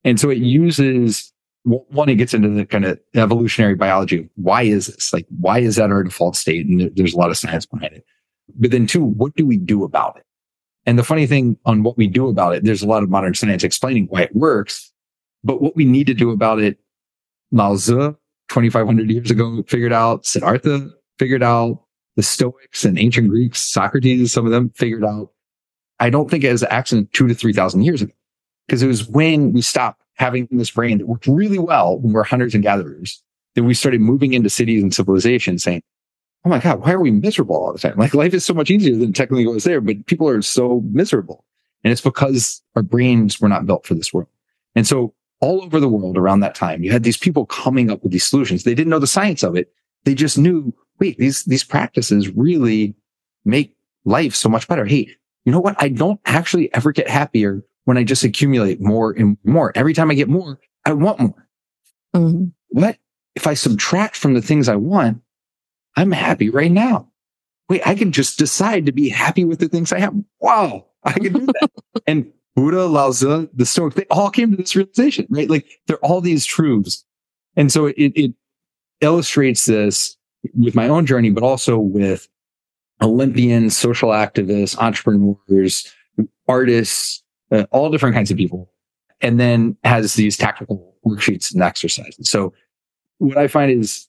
[0.03, 1.33] And so it uses
[1.65, 5.11] one, it gets into the kind of evolutionary biology why is this?
[5.11, 6.67] Like, why is that our default state?
[6.67, 8.05] And there's a lot of science behind it.
[8.55, 10.23] But then two, what do we do about it?
[10.85, 13.33] And the funny thing on what we do about it, there's a lot of modern
[13.33, 14.91] science explaining why it works.
[15.43, 16.77] But what we need to do about it,
[17.51, 18.15] Lao Tzu,
[18.49, 21.81] 2,500 years ago, figured out, Siddhartha figured out,
[22.15, 25.31] the Stoics and ancient Greeks, Socrates, some of them figured out.
[25.99, 28.13] I don't think it was an accident two to 3,000 years ago
[28.67, 32.23] because it was when we stopped having this brain that worked really well when we're
[32.23, 33.21] hunters and gatherers
[33.55, 35.81] that we started moving into cities and civilization saying,
[36.43, 37.97] Oh my God, why are we miserable all the time?
[37.97, 41.43] Like life is so much easier than technically was there, but people are so miserable.
[41.83, 44.29] And it's because our brains were not built for this world.
[44.75, 48.03] And so all over the world around that time, you had these people coming up
[48.03, 48.63] with these solutions.
[48.63, 49.71] They didn't know the science of it.
[50.03, 52.95] They just knew, wait, these, these practices really
[53.43, 54.85] make life so much better.
[54.85, 55.09] Hey,
[55.45, 55.75] you know what?
[55.79, 59.71] I don't actually ever get happier when I just accumulate more and more.
[59.75, 61.47] Every time I get more, I want more.
[62.15, 62.51] Mhm.
[62.69, 62.97] What
[63.35, 65.21] if I subtract from the things I want?
[65.95, 67.09] I'm happy right now.
[67.69, 70.13] Wait, I can just decide to be happy with the things I have.
[70.39, 71.71] Wow, I can do that.
[72.07, 75.49] and Buddha, Lao Tzu, the Stoics, they all came to this realization, right?
[75.49, 77.03] Like they're all these truths.
[77.55, 78.33] And so it, it
[79.01, 80.17] illustrates this
[80.53, 82.27] with my own journey, but also with
[83.01, 85.91] Olympians, social activists, entrepreneurs,
[86.47, 88.71] artists, uh, all different kinds of people.
[89.21, 92.29] And then has these tactical worksheets and exercises.
[92.29, 92.53] So
[93.17, 94.07] what I find is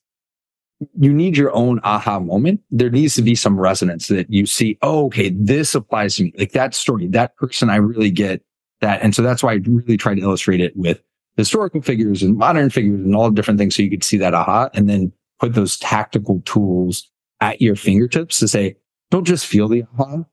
[0.99, 2.61] you need your own aha moment.
[2.71, 6.33] There needs to be some resonance that you see, oh, okay, this applies to me.
[6.37, 8.43] Like that story, that person, I really get
[8.81, 9.01] that.
[9.01, 11.03] And so that's why I really try to illustrate it with
[11.37, 13.77] historical figures and modern figures and all different things.
[13.77, 17.09] So you could see that aha and then put those tactical tools
[17.41, 18.77] at your fingertips to say,
[19.11, 20.25] don't just feel the aha,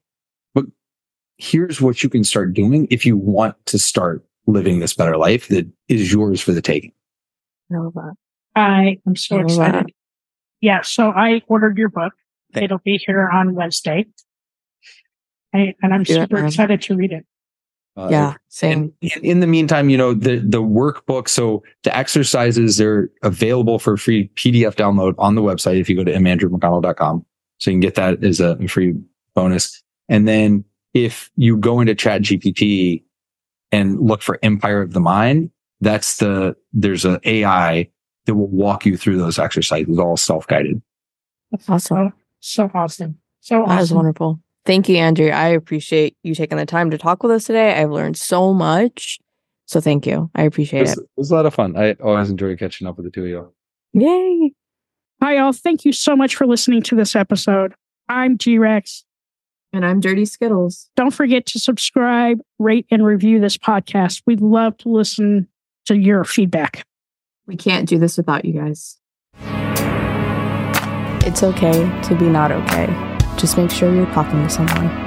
[1.38, 5.48] here's what you can start doing if you want to start living this better life
[5.48, 6.92] that is yours for the taking.
[7.72, 8.14] I love that.
[8.56, 9.74] I am so I excited.
[9.74, 9.86] that.
[10.60, 12.12] Yeah, so I ordered your book.
[12.54, 14.06] It'll be here on Wednesday.
[15.54, 16.46] I, and I'm Do super man.
[16.46, 17.26] excited to read it.
[17.96, 18.92] Uh, yeah, same.
[19.02, 23.78] And in- in the meantime, you know, the, the workbook, so the exercises, they're available
[23.78, 27.24] for free PDF download on the website if you go to mandrewmcconnell.com.
[27.58, 28.94] So you can get that as a free
[29.34, 29.80] bonus.
[30.08, 30.64] And then
[30.94, 33.02] if you go into chat GPT
[33.72, 37.88] and look for Empire of the Mind, that's the, there's an AI
[38.26, 40.80] that will walk you through those exercises, all self-guided.
[41.50, 42.12] That's awesome.
[42.40, 42.70] So, awesome.
[42.70, 43.18] so awesome.
[43.40, 43.96] So That is awesome.
[43.96, 44.40] wonderful.
[44.64, 45.28] Thank you, Andrew.
[45.28, 47.74] I appreciate you taking the time to talk with us today.
[47.74, 49.18] I've learned so much.
[49.66, 50.30] So thank you.
[50.34, 51.00] I It appreciate was, it.
[51.00, 51.76] it was a lot of fun.
[51.76, 53.52] I always enjoy catching up with the two of you.
[53.92, 54.54] Yay.
[55.22, 55.52] Hi, all.
[55.52, 57.74] Thank you so much for listening to this episode.
[58.08, 59.04] I'm G Rex.
[59.74, 60.88] And I'm Dirty Skittles.
[60.94, 64.22] Don't forget to subscribe, rate, and review this podcast.
[64.24, 65.48] We'd love to listen
[65.86, 66.86] to your feedback.
[67.48, 69.00] We can't do this without you guys.
[71.26, 72.86] It's okay to be not okay.
[73.36, 75.03] Just make sure you're talking to someone.